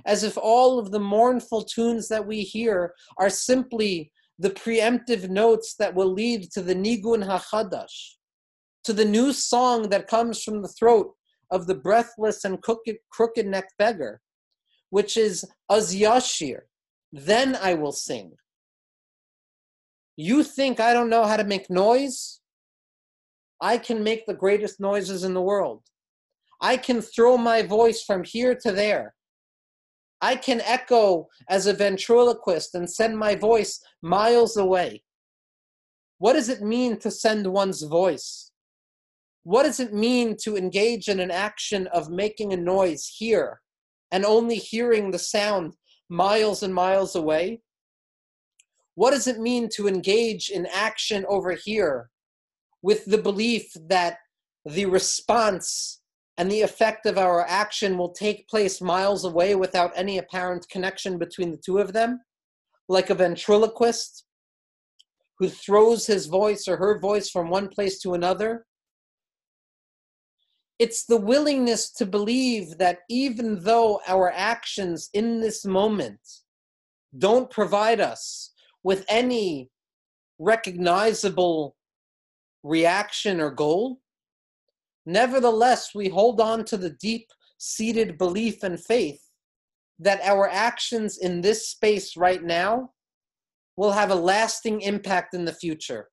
as 0.06 0.24
if 0.24 0.36
all 0.36 0.78
of 0.78 0.90
the 0.90 1.00
mournful 1.00 1.64
tunes 1.64 2.08
that 2.08 2.26
we 2.26 2.42
hear 2.42 2.94
are 3.18 3.30
simply 3.30 4.10
the 4.38 4.50
preemptive 4.50 5.28
notes 5.28 5.74
that 5.78 5.94
will 5.94 6.12
lead 6.12 6.50
to 6.50 6.62
the 6.62 6.74
Nigun 6.74 7.24
HaChadash, 7.24 8.14
to 8.84 8.92
the 8.92 9.04
new 9.04 9.32
song 9.32 9.88
that 9.90 10.08
comes 10.08 10.42
from 10.42 10.62
the 10.62 10.68
throat 10.68 11.12
of 11.50 11.66
the 11.66 11.74
breathless 11.74 12.44
and 12.44 12.60
crooked 12.62 13.46
necked 13.46 13.74
beggar, 13.78 14.20
which 14.94 15.16
is 15.16 15.44
Az 15.68 15.92
Yashir, 15.92 16.60
then 17.10 17.56
I 17.60 17.74
will 17.74 17.90
sing. 17.90 18.30
You 20.16 20.44
think 20.44 20.78
I 20.78 20.92
don't 20.92 21.10
know 21.10 21.24
how 21.24 21.36
to 21.36 21.42
make 21.42 21.68
noise? 21.68 22.40
I 23.60 23.76
can 23.76 24.04
make 24.04 24.24
the 24.24 24.40
greatest 24.44 24.78
noises 24.78 25.24
in 25.24 25.34
the 25.34 25.48
world. 25.52 25.82
I 26.60 26.76
can 26.76 27.02
throw 27.02 27.36
my 27.36 27.62
voice 27.62 28.04
from 28.04 28.22
here 28.22 28.54
to 28.62 28.70
there. 28.70 29.16
I 30.20 30.36
can 30.36 30.60
echo 30.60 31.26
as 31.48 31.66
a 31.66 31.72
ventriloquist 31.72 32.76
and 32.76 32.88
send 32.88 33.18
my 33.18 33.34
voice 33.34 33.80
miles 34.00 34.56
away. 34.56 35.02
What 36.18 36.34
does 36.34 36.48
it 36.48 36.62
mean 36.62 37.00
to 37.00 37.10
send 37.10 37.48
one's 37.48 37.82
voice? 37.82 38.52
What 39.42 39.64
does 39.64 39.80
it 39.80 39.92
mean 39.92 40.36
to 40.44 40.56
engage 40.56 41.08
in 41.08 41.18
an 41.18 41.32
action 41.32 41.88
of 41.88 42.10
making 42.10 42.52
a 42.52 42.56
noise 42.56 43.12
here 43.18 43.60
and 44.12 44.24
only 44.24 44.56
hearing 44.56 45.10
the 45.10 45.18
sound 45.18 45.74
miles 46.08 46.62
and 46.62 46.74
miles 46.74 47.14
away? 47.14 47.60
What 48.94 49.10
does 49.10 49.26
it 49.26 49.40
mean 49.40 49.68
to 49.74 49.88
engage 49.88 50.50
in 50.50 50.66
action 50.66 51.24
over 51.28 51.52
here 51.52 52.10
with 52.82 53.04
the 53.06 53.18
belief 53.18 53.72
that 53.88 54.18
the 54.64 54.86
response 54.86 56.00
and 56.36 56.50
the 56.50 56.62
effect 56.62 57.06
of 57.06 57.18
our 57.18 57.46
action 57.46 57.96
will 57.96 58.12
take 58.12 58.48
place 58.48 58.80
miles 58.80 59.24
away 59.24 59.54
without 59.54 59.92
any 59.94 60.18
apparent 60.18 60.68
connection 60.68 61.18
between 61.18 61.50
the 61.50 61.60
two 61.64 61.78
of 61.78 61.92
them, 61.92 62.20
like 62.88 63.10
a 63.10 63.14
ventriloquist 63.14 64.24
who 65.38 65.48
throws 65.48 66.06
his 66.06 66.26
voice 66.26 66.66
or 66.68 66.76
her 66.76 66.98
voice 66.98 67.28
from 67.30 67.50
one 67.50 67.68
place 67.68 68.00
to 68.00 68.14
another. 68.14 68.64
It's 70.78 71.04
the 71.04 71.16
willingness 71.16 71.90
to 71.92 72.06
believe 72.06 72.78
that 72.78 73.00
even 73.08 73.62
though 73.62 74.00
our 74.06 74.32
actions 74.32 75.08
in 75.14 75.40
this 75.40 75.64
moment 75.64 76.18
don't 77.16 77.50
provide 77.50 78.00
us 78.00 78.52
with 78.82 79.04
any 79.08 79.70
recognizable 80.38 81.76
reaction 82.64 83.40
or 83.40 83.50
goal, 83.50 84.00
Nevertheless, 85.06 85.94
we 85.94 86.08
hold 86.08 86.40
on 86.40 86.64
to 86.66 86.76
the 86.76 86.90
deep 86.90 87.28
seated 87.58 88.18
belief 88.18 88.62
and 88.62 88.82
faith 88.82 89.20
that 89.98 90.20
our 90.22 90.48
actions 90.48 91.18
in 91.18 91.40
this 91.40 91.68
space 91.68 92.16
right 92.16 92.42
now 92.42 92.90
will 93.76 93.92
have 93.92 94.10
a 94.10 94.14
lasting 94.14 94.80
impact 94.80 95.34
in 95.34 95.44
the 95.44 95.52
future. 95.52 96.08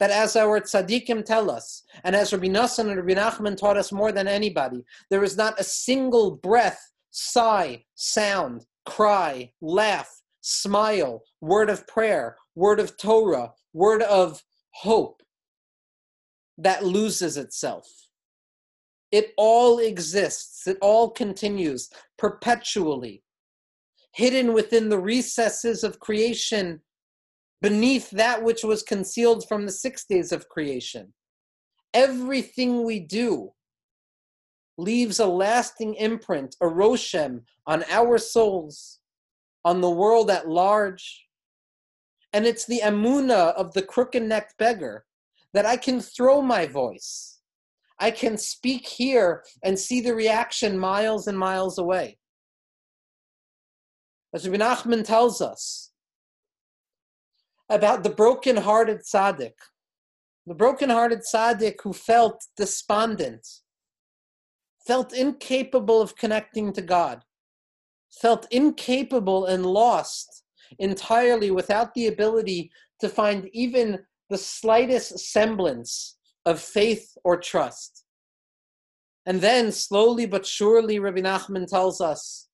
That 0.00 0.10
as 0.10 0.34
our 0.34 0.60
tzaddikim 0.60 1.24
tell 1.24 1.50
us, 1.50 1.84
and 2.04 2.16
as 2.16 2.32
Rabbi 2.32 2.48
Nassan 2.48 2.90
and 2.90 2.96
Rabbi 2.96 3.20
Nachman 3.20 3.56
taught 3.56 3.76
us 3.76 3.92
more 3.92 4.12
than 4.12 4.26
anybody, 4.26 4.82
there 5.10 5.22
is 5.22 5.36
not 5.36 5.60
a 5.60 5.64
single 5.64 6.32
breath, 6.32 6.90
sigh, 7.10 7.84
sound, 7.94 8.64
cry, 8.86 9.52
laugh, 9.60 10.10
smile, 10.40 11.22
word 11.40 11.68
of 11.70 11.86
prayer, 11.86 12.36
word 12.54 12.80
of 12.80 12.96
Torah, 12.96 13.52
word 13.72 14.02
of 14.02 14.42
hope 14.72 15.22
that 16.56 16.84
loses 16.84 17.36
itself. 17.36 17.86
It 19.12 19.32
all 19.36 19.78
exists, 19.78 20.66
it 20.66 20.78
all 20.80 21.10
continues 21.10 21.90
perpetually, 22.16 23.22
hidden 24.12 24.52
within 24.52 24.88
the 24.88 24.98
recesses 24.98 25.84
of 25.84 26.00
creation, 26.00 26.80
beneath 27.62 28.10
that 28.10 28.42
which 28.42 28.62
was 28.62 28.82
concealed 28.82 29.46
from 29.48 29.66
the 29.66 29.72
six 29.72 30.04
days 30.04 30.32
of 30.32 30.48
creation. 30.48 31.12
Everything 31.92 32.84
we 32.84 33.00
do 33.00 33.52
leaves 34.78 35.18
a 35.18 35.26
lasting 35.26 35.94
imprint, 35.94 36.56
a 36.60 36.66
roshem, 36.66 37.42
on 37.66 37.84
our 37.90 38.16
souls, 38.18 39.00
on 39.64 39.80
the 39.80 39.90
world 39.90 40.30
at 40.30 40.48
large. 40.48 41.26
And 42.32 42.46
it's 42.46 42.64
the 42.64 42.80
amuna 42.82 43.52
of 43.54 43.74
the 43.74 43.82
crooked 43.82 44.22
necked 44.22 44.56
beggar 44.56 45.04
that 45.52 45.66
I 45.66 45.76
can 45.76 46.00
throw 46.00 46.40
my 46.40 46.66
voice 46.66 47.40
I 48.00 48.10
can 48.10 48.38
speak 48.38 48.86
here 48.86 49.44
and 49.62 49.78
see 49.78 50.00
the 50.00 50.14
reaction 50.14 50.78
miles 50.78 51.26
and 51.26 51.38
miles 51.38 51.76
away. 51.78 52.16
As 54.34 54.48
Rabbi 54.48 54.64
Nachman 54.64 55.04
tells 55.04 55.42
us 55.42 55.89
about 57.70 58.02
the 58.02 58.10
broken-hearted 58.10 58.98
tzaddik, 58.98 59.54
the 60.46 60.54
broken-hearted 60.54 61.20
tzaddik 61.20 61.76
who 61.82 61.92
felt 61.92 62.44
despondent, 62.56 63.46
felt 64.86 65.12
incapable 65.12 66.00
of 66.00 66.16
connecting 66.16 66.72
to 66.72 66.82
God, 66.82 67.22
felt 68.20 68.46
incapable 68.50 69.46
and 69.46 69.64
lost 69.64 70.42
entirely 70.78 71.50
without 71.50 71.94
the 71.94 72.08
ability 72.08 72.70
to 73.00 73.08
find 73.08 73.48
even 73.52 74.00
the 74.30 74.38
slightest 74.38 75.18
semblance 75.18 76.18
of 76.44 76.60
faith 76.60 77.16
or 77.24 77.36
trust. 77.36 78.04
And 79.26 79.40
then, 79.40 79.70
slowly 79.70 80.26
but 80.26 80.46
surely, 80.46 80.98
Rabbi 80.98 81.20
Nachman 81.20 81.68
tells 81.68 82.00
us, 82.00 82.48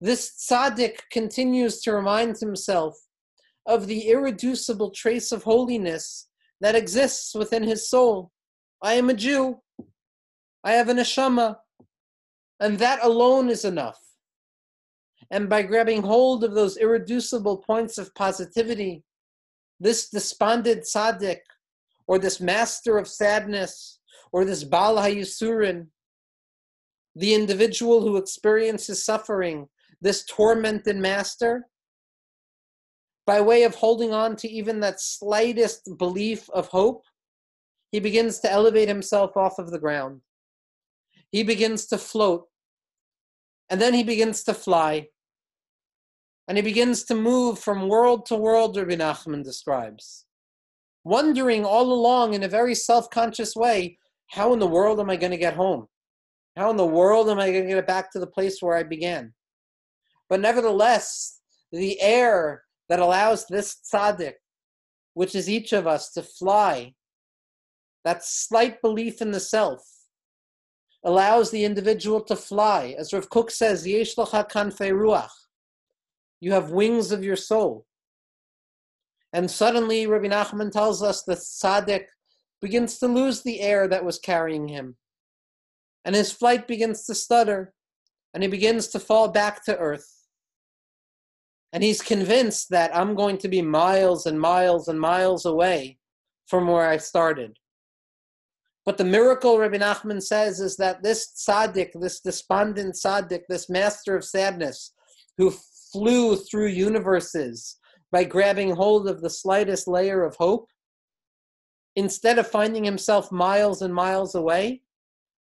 this 0.00 0.46
tzaddik 0.50 0.96
continues 1.10 1.80
to 1.82 1.94
remind 1.94 2.36
himself 2.38 2.94
of 3.66 3.86
the 3.86 4.08
irreducible 4.08 4.90
trace 4.90 5.32
of 5.32 5.42
holiness 5.42 6.28
that 6.60 6.74
exists 6.74 7.34
within 7.34 7.62
his 7.62 7.88
soul. 7.88 8.30
I 8.82 8.94
am 8.94 9.10
a 9.10 9.14
Jew. 9.14 9.60
I 10.62 10.72
have 10.72 10.88
an 10.88 10.98
neshama. 10.98 11.56
And 12.60 12.78
that 12.78 13.02
alone 13.02 13.48
is 13.48 13.64
enough. 13.64 13.98
And 15.30 15.48
by 15.48 15.62
grabbing 15.62 16.02
hold 16.02 16.44
of 16.44 16.54
those 16.54 16.76
irreducible 16.76 17.58
points 17.58 17.98
of 17.98 18.14
positivity, 18.14 19.02
this 19.80 20.08
despondent 20.10 20.82
tzaddik 20.82 21.40
or 22.06 22.18
this 22.18 22.40
master 22.40 22.98
of 22.98 23.08
sadness, 23.08 23.98
or 24.32 24.44
this 24.44 24.64
Baal 24.64 24.96
HaYisurin, 24.96 25.86
the 27.14 27.34
individual 27.34 28.02
who 28.02 28.16
experiences 28.16 29.04
suffering, 29.04 29.68
this 30.00 30.24
tormented 30.24 30.96
master, 30.96 31.66
by 33.26 33.40
way 33.40 33.62
of 33.62 33.74
holding 33.74 34.12
on 34.12 34.36
to 34.36 34.48
even 34.48 34.80
that 34.80 35.00
slightest 35.00 35.96
belief 35.98 36.48
of 36.50 36.68
hope, 36.68 37.04
he 37.90 38.00
begins 38.00 38.40
to 38.40 38.50
elevate 38.50 38.88
himself 38.88 39.36
off 39.36 39.58
of 39.58 39.70
the 39.70 39.78
ground. 39.78 40.20
He 41.30 41.42
begins 41.42 41.86
to 41.86 41.98
float. 41.98 42.46
And 43.70 43.80
then 43.80 43.94
he 43.94 44.02
begins 44.02 44.42
to 44.44 44.54
fly. 44.54 45.08
And 46.48 46.58
he 46.58 46.62
begins 46.62 47.04
to 47.04 47.14
move 47.14 47.58
from 47.58 47.88
world 47.88 48.26
to 48.26 48.36
world, 48.36 48.76
Rabbi 48.76 48.96
Nachman 48.96 49.42
describes 49.42 50.26
wondering 51.04 51.64
all 51.64 51.92
along 51.92 52.34
in 52.34 52.42
a 52.42 52.48
very 52.48 52.74
self 52.74 53.10
conscious 53.10 53.54
way 53.54 53.98
how 54.28 54.52
in 54.52 54.58
the 54.58 54.66
world 54.66 54.98
am 54.98 55.10
I 55.10 55.16
going 55.16 55.30
to 55.32 55.38
get 55.38 55.54
home? 55.54 55.86
How 56.56 56.70
in 56.70 56.76
the 56.76 56.86
world 56.86 57.28
am 57.28 57.38
I 57.38 57.52
going 57.52 57.68
to 57.68 57.74
get 57.74 57.86
back 57.86 58.10
to 58.12 58.18
the 58.18 58.26
place 58.26 58.60
where 58.60 58.76
I 58.76 58.82
began? 58.82 59.32
But 60.28 60.40
nevertheless, 60.40 61.40
the 61.70 62.00
air 62.00 62.62
that 62.88 63.00
allows 63.00 63.46
this 63.46 63.76
tzaddik, 63.92 64.34
which 65.14 65.34
is 65.34 65.48
each 65.48 65.72
of 65.72 65.86
us, 65.86 66.10
to 66.12 66.22
fly, 66.22 66.94
that 68.04 68.24
slight 68.24 68.82
belief 68.82 69.22
in 69.22 69.30
the 69.30 69.40
self, 69.40 69.82
allows 71.04 71.50
the 71.50 71.64
individual 71.64 72.20
to 72.22 72.36
fly. 72.36 72.94
As 72.98 73.12
Rav 73.12 73.28
Kook 73.28 73.50
says, 73.50 73.86
Yesh 73.86 74.14
ruach. 74.16 75.28
You 76.40 76.52
have 76.52 76.70
wings 76.70 77.12
of 77.12 77.24
your 77.24 77.36
soul. 77.36 77.86
And 79.32 79.50
suddenly, 79.50 80.06
Rabbi 80.06 80.26
Nachman 80.26 80.70
tells 80.70 81.02
us 81.02 81.22
the 81.22 81.34
tzaddik 81.34 82.06
begins 82.60 82.98
to 82.98 83.08
lose 83.08 83.42
the 83.42 83.60
air 83.60 83.88
that 83.88 84.04
was 84.04 84.18
carrying 84.18 84.68
him. 84.68 84.96
And 86.04 86.14
his 86.14 86.30
flight 86.30 86.68
begins 86.68 87.04
to 87.06 87.14
stutter, 87.14 87.72
and 88.32 88.42
he 88.42 88.48
begins 88.48 88.88
to 88.88 89.00
fall 89.00 89.28
back 89.28 89.64
to 89.64 89.76
earth. 89.76 90.13
And 91.74 91.82
he's 91.82 92.00
convinced 92.00 92.70
that 92.70 92.96
I'm 92.96 93.16
going 93.16 93.36
to 93.38 93.48
be 93.48 93.60
miles 93.60 94.26
and 94.26 94.40
miles 94.40 94.86
and 94.86 94.98
miles 94.98 95.44
away 95.44 95.98
from 96.46 96.68
where 96.68 96.88
I 96.88 96.98
started. 96.98 97.58
But 98.86 98.96
the 98.96 99.04
miracle, 99.04 99.58
Rabbi 99.58 99.78
Nachman 99.78 100.22
says, 100.22 100.60
is 100.60 100.76
that 100.76 101.02
this 101.02 101.32
tzaddik, 101.48 101.90
this 102.00 102.20
despondent 102.20 102.94
tzaddik, 102.94 103.42
this 103.48 103.68
master 103.68 104.14
of 104.14 104.24
sadness, 104.24 104.92
who 105.36 105.52
flew 105.92 106.36
through 106.36 106.68
universes, 106.68 107.78
by 108.12 108.22
grabbing 108.22 108.76
hold 108.76 109.08
of 109.08 109.20
the 109.20 109.30
slightest 109.30 109.88
layer 109.88 110.22
of 110.22 110.36
hope, 110.36 110.68
instead 111.96 112.38
of 112.38 112.46
finding 112.46 112.84
himself 112.84 113.32
miles 113.32 113.82
and 113.82 113.92
miles 113.92 114.36
away, 114.36 114.82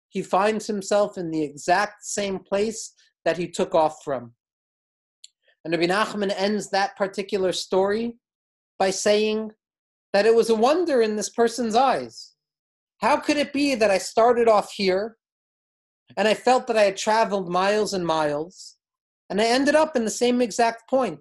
he 0.10 0.22
finds 0.22 0.68
himself 0.68 1.18
in 1.18 1.32
the 1.32 1.42
exact 1.42 2.04
same 2.04 2.40
place 2.40 2.94
that 3.24 3.38
he 3.38 3.48
took 3.48 3.74
off 3.74 4.04
from. 4.04 4.34
And 5.70 5.80
Rabbi 5.80 5.94
Nachman 5.94 6.34
ends 6.36 6.72
that 6.72 6.98
particular 6.98 7.52
story 7.52 8.18
by 8.80 8.90
saying 8.90 9.52
that 10.14 10.26
it 10.26 10.34
was 10.34 10.50
a 10.50 10.56
wonder 10.56 11.04
in 11.04 11.16
this 11.16 11.30
person's 11.30 11.76
eyes. 11.76 12.34
How 13.02 13.18
could 13.18 13.38
it 13.38 13.54
be 13.54 13.76
that 13.76 13.92
I 13.92 14.00
started 14.00 14.48
off 14.48 14.72
here 14.72 15.18
and 16.18 16.28
I 16.28 16.34
felt 16.34 16.66
that 16.66 16.78
I 16.78 16.86
had 16.86 16.98
traveled 16.98 17.52
miles 17.52 17.94
and 17.94 18.04
miles 18.04 18.78
and 19.30 19.40
I 19.40 19.46
ended 19.46 19.76
up 19.76 19.96
in 19.96 20.06
the 20.06 20.10
same 20.10 20.42
exact 20.42 20.90
point? 20.90 21.20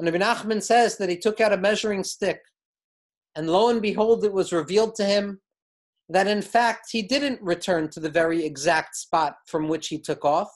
And 0.00 0.10
Rabbi 0.12 0.24
Nachman 0.24 0.60
says 0.60 0.98
that 0.98 1.08
he 1.08 1.16
took 1.16 1.40
out 1.40 1.52
a 1.52 1.56
measuring 1.56 2.02
stick, 2.02 2.40
and 3.36 3.48
lo 3.48 3.68
and 3.68 3.80
behold, 3.80 4.24
it 4.24 4.32
was 4.32 4.52
revealed 4.52 4.96
to 4.96 5.04
him 5.04 5.40
that 6.08 6.26
in 6.26 6.42
fact 6.42 6.88
he 6.90 7.00
didn't 7.00 7.40
return 7.40 7.90
to 7.90 8.00
the 8.00 8.10
very 8.10 8.44
exact 8.44 8.96
spot 8.96 9.36
from 9.46 9.68
which 9.68 9.86
he 9.86 10.00
took 10.00 10.24
off, 10.24 10.50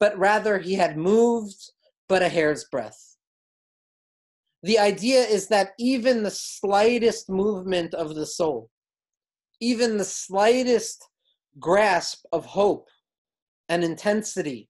but 0.00 0.16
rather 0.18 0.58
he 0.58 0.76
had 0.76 0.96
moved 0.96 1.72
but 2.08 2.22
a 2.22 2.28
hair's 2.28 2.64
breadth. 2.64 3.16
The 4.62 4.78
idea 4.78 5.22
is 5.22 5.48
that 5.48 5.70
even 5.78 6.22
the 6.22 6.30
slightest 6.30 7.28
movement 7.28 7.94
of 7.94 8.14
the 8.14 8.26
soul, 8.26 8.70
even 9.60 9.96
the 9.96 10.04
slightest 10.04 11.08
grasp 11.58 12.24
of 12.32 12.44
hope 12.44 12.88
and 13.68 13.84
intensity 13.84 14.68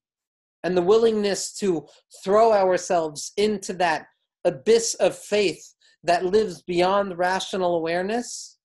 and 0.64 0.76
the 0.76 0.82
willingness 0.82 1.52
to 1.54 1.86
throw 2.24 2.52
ourselves 2.52 3.32
into 3.36 3.72
that 3.74 4.06
abyss 4.44 4.94
of 4.94 5.16
faith 5.16 5.74
that 6.02 6.24
lives 6.24 6.62
beyond 6.62 7.18
rational 7.18 7.76
awareness 7.76 8.58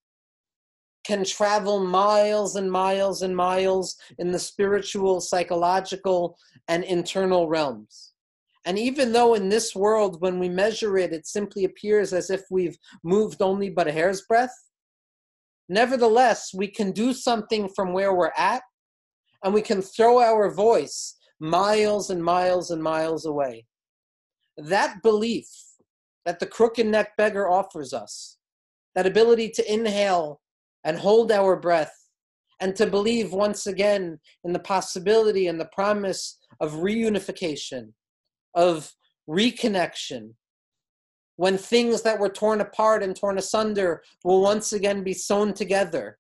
can 1.04 1.24
travel 1.24 1.80
miles 1.84 2.56
and 2.56 2.72
miles 2.72 3.24
and 3.24 3.36
miles 3.36 3.98
in 4.20 4.32
the 4.32 4.40
spiritual, 4.40 5.20
psychological, 5.20 6.38
and 6.68 6.84
internal 6.84 7.48
realms. 7.48 8.11
And 8.66 8.78
even 8.78 9.12
though 9.12 9.34
in 9.34 9.50
this 9.50 9.76
world, 9.76 10.22
when 10.22 10.38
we 10.38 10.48
measure 10.50 10.98
it, 10.98 11.14
it 11.14 11.26
simply 11.26 11.66
appears 11.66 12.14
as 12.14 12.30
if 12.30 12.44
we've 12.52 12.78
moved 13.04 13.42
only 13.42 13.70
but 13.70 13.88
a 13.88 13.92
hair's 13.92 14.22
breadth, 14.22 14.54
nevertheless, 15.68 16.52
we 16.54 16.68
can 16.68 16.92
do 16.92 17.14
something 17.14 17.70
from 17.70 17.94
where 17.94 18.14
we're 18.14 18.32
at, 18.38 18.62
and 19.44 19.54
we 19.54 19.62
can 19.62 19.82
throw 19.82 20.20
our 20.20 20.54
voice 20.54 21.16
miles 21.40 22.12
and 22.12 22.24
miles 22.24 22.70
and 22.70 22.84
miles 22.84 23.26
away. 23.26 23.66
That 24.58 25.02
belief 25.02 25.48
that 26.26 26.40
the 26.40 26.46
crooked 26.46 26.86
neck 26.86 27.18
beggar 27.18 27.50
offers 27.50 27.94
us, 27.94 28.38
that 28.94 29.08
ability 29.08 29.50
to 29.50 29.74
inhale 29.74 30.40
and 30.84 31.00
hold 31.00 31.32
our 31.32 31.56
breath 31.56 31.96
and 32.60 32.76
to 32.76 32.86
believe 32.86 33.34
once 33.34 33.66
again 33.66 34.20
in 34.44 34.54
the 34.54 34.60
possibility 34.60 35.48
and 35.48 35.60
the 35.60 35.70
promise 35.74 36.38
of 36.60 36.74
reunification, 36.74 37.92
of 38.54 38.92
reconnection, 39.30 40.34
when 41.36 41.58
things 41.58 42.02
that 42.04 42.20
were 42.20 42.30
torn 42.30 42.62
apart 42.62 43.02
and 43.02 43.16
torn 43.16 43.38
asunder 43.38 44.04
will 44.24 44.42
once 44.42 44.74
again 44.74 45.04
be 45.04 45.14
sewn 45.14 45.54
together. 45.54 46.18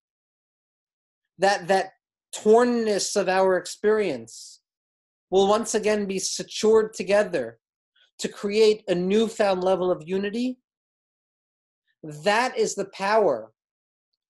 That, 1.37 1.67
that 1.67 1.91
tornness 2.35 3.15
of 3.15 3.27
our 3.27 3.57
experience 3.57 4.61
will 5.29 5.47
once 5.47 5.75
again 5.75 6.05
be 6.05 6.19
secured 6.19 6.93
together 6.93 7.59
to 8.19 8.27
create 8.27 8.83
a 8.87 8.95
newfound 8.95 9.63
level 9.63 9.91
of 9.91 10.07
unity. 10.07 10.59
That 12.03 12.57
is 12.57 12.75
the 12.75 12.89
power 12.93 13.51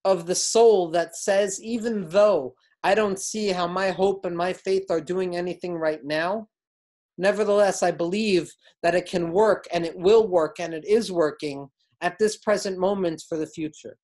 of 0.04 0.26
the 0.26 0.36
soul 0.36 0.90
that 0.92 1.16
says, 1.16 1.62
even 1.62 2.10
though 2.10 2.56
I 2.84 2.96
don't 2.96 3.20
see 3.20 3.50
how 3.50 3.68
my 3.68 3.92
hope 3.92 4.26
and 4.26 4.36
my 4.36 4.54
faith 4.54 4.86
are 4.90 5.02
doing 5.02 5.36
anything 5.36 5.76
right 5.76 6.04
now, 6.04 6.48
nevertheless, 7.22 7.84
I 7.84 7.92
believe 7.92 8.52
that 8.84 8.96
it 8.96 9.06
can 9.06 9.32
work 9.32 9.68
and 9.72 9.86
it 9.86 9.98
will 9.98 10.28
work 10.28 10.60
and 10.60 10.74
it 10.74 10.86
is 10.86 11.12
working 11.12 11.70
at 12.02 12.18
this 12.20 12.38
present 12.38 12.78
moment 12.78 13.24
for 13.30 13.38
the 13.38 13.48
future. 13.48 13.98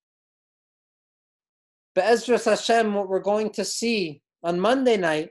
Be'ezras 1.95 2.45
Hashem, 2.45 2.93
what 2.93 3.09
we're 3.09 3.19
going 3.19 3.49
to 3.51 3.65
see 3.65 4.21
on 4.43 4.59
Monday 4.59 4.97
night 4.97 5.29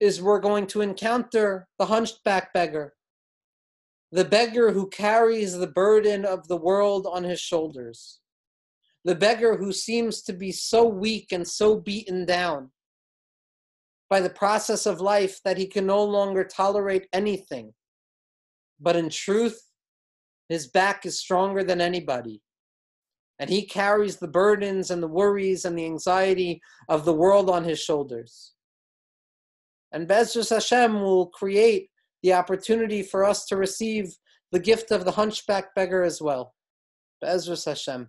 is 0.00 0.22
we're 0.22 0.40
going 0.40 0.66
to 0.68 0.80
encounter 0.80 1.66
the 1.78 1.86
hunchback 1.86 2.52
beggar, 2.54 2.94
the 4.10 4.24
beggar 4.24 4.72
who 4.72 4.88
carries 4.88 5.58
the 5.58 5.66
burden 5.66 6.24
of 6.24 6.48
the 6.48 6.56
world 6.56 7.06
on 7.10 7.24
his 7.24 7.40
shoulders 7.40 8.20
the 9.04 9.14
beggar 9.14 9.56
who 9.56 9.72
seems 9.72 10.22
to 10.22 10.32
be 10.32 10.52
so 10.52 10.86
weak 10.86 11.32
and 11.32 11.46
so 11.46 11.78
beaten 11.78 12.24
down 12.24 12.70
by 14.12 14.20
the 14.20 14.28
process 14.28 14.84
of 14.84 15.00
life 15.00 15.40
that 15.42 15.56
he 15.56 15.66
can 15.66 15.86
no 15.86 16.04
longer 16.04 16.44
tolerate 16.44 17.08
anything. 17.14 17.72
But 18.78 18.94
in 18.94 19.08
truth, 19.08 19.58
his 20.50 20.66
back 20.66 21.06
is 21.06 21.18
stronger 21.18 21.64
than 21.64 21.80
anybody. 21.80 22.42
And 23.38 23.48
he 23.48 23.64
carries 23.64 24.18
the 24.18 24.28
burdens 24.28 24.90
and 24.90 25.02
the 25.02 25.08
worries 25.08 25.64
and 25.64 25.78
the 25.78 25.86
anxiety 25.86 26.60
of 26.90 27.06
the 27.06 27.14
world 27.14 27.48
on 27.48 27.64
his 27.64 27.80
shoulders. 27.80 28.52
And 29.92 30.06
Bezras 30.06 30.50
Hashem 30.50 31.00
will 31.00 31.28
create 31.28 31.88
the 32.22 32.34
opportunity 32.34 33.02
for 33.02 33.24
us 33.24 33.46
to 33.46 33.56
receive 33.56 34.14
the 34.50 34.60
gift 34.60 34.90
of 34.90 35.06
the 35.06 35.12
hunchback 35.12 35.74
beggar 35.74 36.02
as 36.02 36.20
well. 36.20 36.52
Bezras 37.24 37.64
Hashem. 37.64 38.08